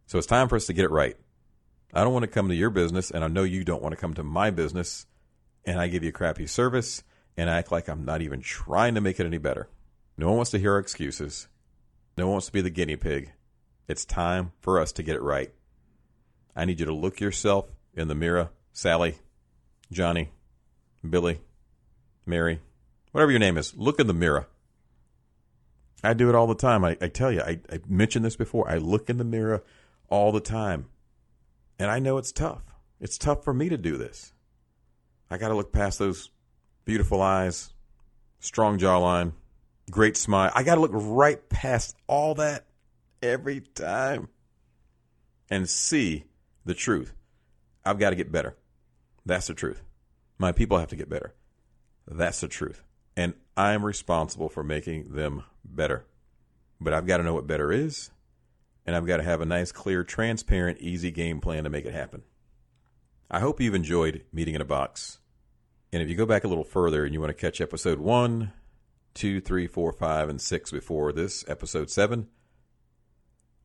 So 0.06 0.18
it's 0.18 0.26
time 0.26 0.48
for 0.48 0.56
us 0.56 0.66
to 0.66 0.72
get 0.72 0.84
it 0.84 0.90
right. 0.90 1.16
I 1.92 2.04
don't 2.04 2.12
want 2.12 2.24
to 2.24 2.30
come 2.30 2.48
to 2.48 2.54
your 2.54 2.70
business, 2.70 3.10
and 3.10 3.24
I 3.24 3.28
know 3.28 3.42
you 3.42 3.64
don't 3.64 3.82
want 3.82 3.94
to 3.94 4.00
come 4.00 4.14
to 4.14 4.22
my 4.22 4.50
business, 4.50 5.06
and 5.64 5.80
I 5.80 5.88
give 5.88 6.04
you 6.04 6.12
crappy 6.12 6.46
service 6.46 7.02
and 7.36 7.50
act 7.50 7.72
like 7.72 7.88
I'm 7.88 8.04
not 8.04 8.22
even 8.22 8.40
trying 8.40 8.94
to 8.94 9.00
make 9.00 9.18
it 9.20 9.26
any 9.26 9.38
better. 9.38 9.68
No 10.16 10.28
one 10.28 10.36
wants 10.36 10.50
to 10.52 10.58
hear 10.58 10.72
our 10.72 10.78
excuses. 10.78 11.48
No 12.16 12.26
one 12.26 12.34
wants 12.34 12.46
to 12.46 12.52
be 12.52 12.60
the 12.60 12.70
guinea 12.70 12.96
pig. 12.96 13.32
It's 13.88 14.04
time 14.04 14.52
for 14.60 14.80
us 14.80 14.92
to 14.92 15.02
get 15.02 15.16
it 15.16 15.22
right. 15.22 15.52
I 16.54 16.64
need 16.64 16.80
you 16.80 16.86
to 16.86 16.94
look 16.94 17.20
yourself 17.20 17.66
in 17.94 18.08
the 18.08 18.14
mirror, 18.14 18.50
Sally, 18.72 19.16
Johnny, 19.92 20.30
Billy, 21.08 21.40
Mary, 22.24 22.60
whatever 23.12 23.30
your 23.30 23.40
name 23.40 23.56
is, 23.56 23.74
look 23.76 24.00
in 24.00 24.06
the 24.06 24.14
mirror. 24.14 24.46
I 26.02 26.14
do 26.14 26.28
it 26.28 26.34
all 26.34 26.46
the 26.46 26.54
time. 26.54 26.84
I, 26.84 26.96
I 27.00 27.08
tell 27.08 27.32
you, 27.32 27.40
I, 27.40 27.60
I 27.70 27.80
mentioned 27.88 28.24
this 28.24 28.36
before. 28.36 28.68
I 28.68 28.78
look 28.78 29.08
in 29.10 29.18
the 29.18 29.24
mirror 29.24 29.62
all 30.08 30.32
the 30.32 30.40
time. 30.40 30.86
And 31.78 31.90
I 31.90 31.98
know 31.98 32.18
it's 32.18 32.32
tough. 32.32 32.62
It's 33.00 33.18
tough 33.18 33.44
for 33.44 33.52
me 33.52 33.68
to 33.68 33.76
do 33.76 33.96
this. 33.96 34.32
I 35.30 35.38
got 35.38 35.48
to 35.48 35.54
look 35.54 35.72
past 35.72 35.98
those 35.98 36.30
beautiful 36.84 37.20
eyes, 37.20 37.72
strong 38.38 38.78
jawline, 38.78 39.32
great 39.90 40.16
smile. 40.16 40.50
I 40.54 40.62
got 40.62 40.76
to 40.76 40.80
look 40.80 40.92
right 40.94 41.46
past 41.48 41.96
all 42.06 42.34
that 42.36 42.66
every 43.22 43.60
time 43.60 44.28
and 45.50 45.68
see 45.68 46.24
the 46.64 46.74
truth. 46.74 47.12
I've 47.84 47.98
got 47.98 48.10
to 48.10 48.16
get 48.16 48.32
better. 48.32 48.56
That's 49.24 49.48
the 49.48 49.54
truth. 49.54 49.82
My 50.38 50.52
people 50.52 50.78
have 50.78 50.88
to 50.88 50.96
get 50.96 51.08
better. 51.08 51.34
That's 52.06 52.40
the 52.40 52.48
truth. 52.48 52.82
And 53.16 53.34
I'm 53.56 53.84
responsible 53.84 54.48
for 54.48 54.62
making 54.62 55.12
them 55.12 55.42
better. 55.64 56.04
But 56.80 56.92
I've 56.92 57.06
got 57.06 57.16
to 57.18 57.22
know 57.22 57.34
what 57.34 57.46
better 57.46 57.72
is, 57.72 58.10
and 58.86 58.94
I've 58.94 59.06
got 59.06 59.18
to 59.18 59.22
have 59.22 59.40
a 59.40 59.46
nice, 59.46 59.72
clear, 59.72 60.04
transparent, 60.04 60.78
easy 60.78 61.10
game 61.10 61.40
plan 61.40 61.64
to 61.64 61.70
make 61.70 61.84
it 61.84 61.92
happen. 61.92 62.22
I 63.30 63.40
hope 63.40 63.60
you've 63.60 63.74
enjoyed 63.74 64.24
Meeting 64.32 64.54
in 64.54 64.60
a 64.60 64.64
Box. 64.66 65.18
And 65.92 66.02
if 66.02 66.08
you 66.08 66.14
go 66.14 66.26
back 66.26 66.44
a 66.44 66.48
little 66.48 66.64
further 66.64 67.04
and 67.04 67.12
you 67.12 67.20
want 67.20 67.30
to 67.30 67.40
catch 67.40 67.60
episode 67.60 67.98
one, 67.98 68.52
two, 69.14 69.40
three, 69.40 69.66
four, 69.66 69.92
five, 69.92 70.28
and 70.28 70.40
six 70.40 70.70
before 70.70 71.12
this, 71.12 71.44
episode 71.48 71.90
seven, 71.90 72.28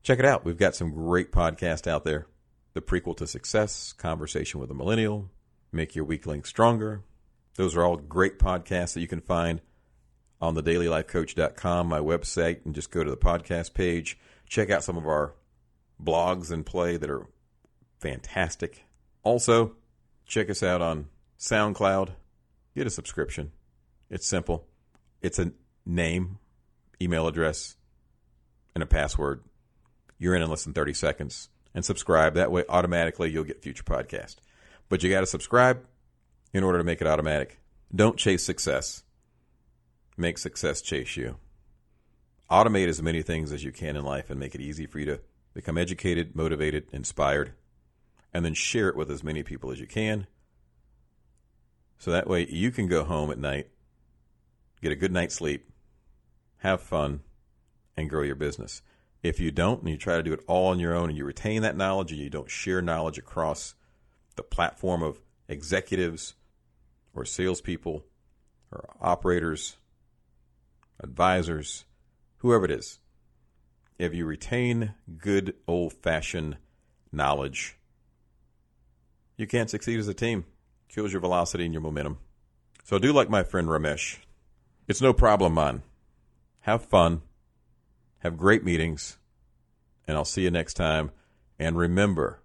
check 0.01 0.19
it 0.19 0.25
out. 0.25 0.43
We've 0.43 0.57
got 0.57 0.75
some 0.75 0.91
great 0.91 1.31
podcasts 1.31 1.87
out 1.87 2.03
there. 2.03 2.27
The 2.73 2.81
prequel 2.81 3.17
to 3.17 3.27
Success, 3.27 3.93
Conversation 3.93 4.59
with 4.59 4.71
a 4.71 4.73
Millennial, 4.73 5.29
Make 5.71 5.95
Your 5.95 6.05
Weak 6.05 6.25
Link 6.25 6.45
Stronger, 6.45 7.03
those 7.55 7.75
are 7.75 7.83
all 7.83 7.97
great 7.97 8.39
podcasts 8.39 8.93
that 8.93 9.01
you 9.01 9.07
can 9.07 9.21
find 9.21 9.61
on 10.39 10.55
the 10.55 10.63
dailylifecoach.com, 10.63 11.87
my 11.87 11.99
website, 11.99 12.65
and 12.65 12.73
just 12.73 12.91
go 12.91 13.03
to 13.03 13.11
the 13.11 13.17
podcast 13.17 13.73
page. 13.73 14.17
Check 14.51 14.69
out 14.69 14.83
some 14.83 14.97
of 14.97 15.07
our 15.07 15.33
blogs 16.03 16.51
and 16.51 16.65
play 16.65 16.97
that 16.97 17.09
are 17.09 17.25
fantastic. 18.01 18.83
Also, 19.23 19.77
check 20.25 20.49
us 20.49 20.61
out 20.61 20.81
on 20.81 21.07
SoundCloud. 21.39 22.09
Get 22.75 22.85
a 22.85 22.89
subscription. 22.89 23.53
It's 24.09 24.27
simple. 24.27 24.67
It's 25.21 25.39
a 25.39 25.53
name, 25.85 26.39
email 27.01 27.27
address, 27.27 27.77
and 28.75 28.83
a 28.83 28.85
password. 28.85 29.41
You're 30.19 30.35
in 30.35 30.41
in 30.41 30.49
less 30.49 30.65
than 30.65 30.73
30 30.73 30.95
seconds. 30.95 31.47
And 31.73 31.85
subscribe. 31.85 32.33
That 32.33 32.51
way, 32.51 32.65
automatically, 32.67 33.31
you'll 33.31 33.45
get 33.45 33.63
future 33.63 33.85
podcasts. 33.85 34.35
But 34.89 35.01
you 35.01 35.09
got 35.09 35.21
to 35.21 35.27
subscribe 35.27 35.85
in 36.53 36.65
order 36.65 36.77
to 36.77 36.83
make 36.83 36.99
it 36.99 37.07
automatic. 37.07 37.61
Don't 37.95 38.17
chase 38.17 38.43
success. 38.43 39.03
Make 40.17 40.37
success 40.37 40.81
chase 40.81 41.15
you. 41.15 41.37
Automate 42.51 42.89
as 42.89 43.01
many 43.01 43.21
things 43.21 43.53
as 43.53 43.63
you 43.63 43.71
can 43.71 43.95
in 43.95 44.03
life 44.03 44.29
and 44.29 44.39
make 44.39 44.53
it 44.53 44.61
easy 44.61 44.85
for 44.85 44.99
you 44.99 45.05
to 45.05 45.21
become 45.53 45.77
educated, 45.77 46.35
motivated, 46.35 46.85
inspired, 46.91 47.53
and 48.33 48.43
then 48.43 48.53
share 48.53 48.89
it 48.89 48.95
with 48.97 49.09
as 49.09 49.23
many 49.23 49.41
people 49.41 49.71
as 49.71 49.79
you 49.79 49.87
can. 49.87 50.27
So 51.97 52.11
that 52.11 52.27
way 52.27 52.47
you 52.49 52.71
can 52.71 52.87
go 52.87 53.05
home 53.05 53.31
at 53.31 53.37
night, 53.37 53.69
get 54.81 54.91
a 54.91 54.97
good 54.97 55.13
night's 55.13 55.35
sleep, 55.35 55.69
have 56.57 56.81
fun, 56.81 57.21
and 57.95 58.09
grow 58.09 58.23
your 58.23 58.35
business. 58.35 58.81
If 59.23 59.39
you 59.39 59.51
don't 59.51 59.81
and 59.81 59.89
you 59.89 59.97
try 59.97 60.17
to 60.17 60.23
do 60.23 60.33
it 60.33 60.43
all 60.47 60.67
on 60.67 60.79
your 60.79 60.93
own 60.93 61.09
and 61.09 61.17
you 61.17 61.23
retain 61.23 61.61
that 61.61 61.77
knowledge 61.77 62.11
and 62.11 62.19
you 62.19 62.29
don't 62.29 62.49
share 62.49 62.81
knowledge 62.81 63.17
across 63.17 63.75
the 64.35 64.43
platform 64.43 65.03
of 65.03 65.21
executives, 65.47 66.33
or 67.13 67.25
salespeople 67.25 68.05
or 68.71 68.89
operators, 68.99 69.77
advisors, 70.99 71.85
whoever 72.41 72.65
it 72.65 72.71
is, 72.71 72.99
if 73.99 74.13
you 74.13 74.25
retain 74.25 74.95
good 75.17 75.55
old 75.67 75.93
fashioned 75.93 76.57
knowledge, 77.11 77.77
you 79.37 79.45
can't 79.47 79.69
succeed 79.69 79.99
as 79.99 80.07
a 80.07 80.13
team. 80.13 80.45
Kills 80.89 81.11
your 81.11 81.21
velocity 81.21 81.65
and 81.65 81.73
your 81.73 81.81
momentum. 81.81 82.17
So 82.83 82.99
do 82.99 83.13
like 83.13 83.29
my 83.29 83.43
friend 83.43 83.67
Ramesh. 83.67 84.17
It's 84.87 85.01
no 85.01 85.13
problem, 85.13 85.53
man. 85.53 85.83
Have 86.61 86.83
fun. 86.83 87.21
Have 88.19 88.37
great 88.37 88.63
meetings. 88.63 89.17
And 90.07 90.17
I'll 90.17 90.25
see 90.25 90.43
you 90.43 90.51
next 90.51 90.73
time. 90.73 91.11
And 91.59 91.77
remember, 91.77 92.39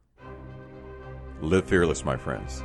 live 1.40 1.66
fearless, 1.66 2.04
my 2.04 2.16
friends. 2.16 2.62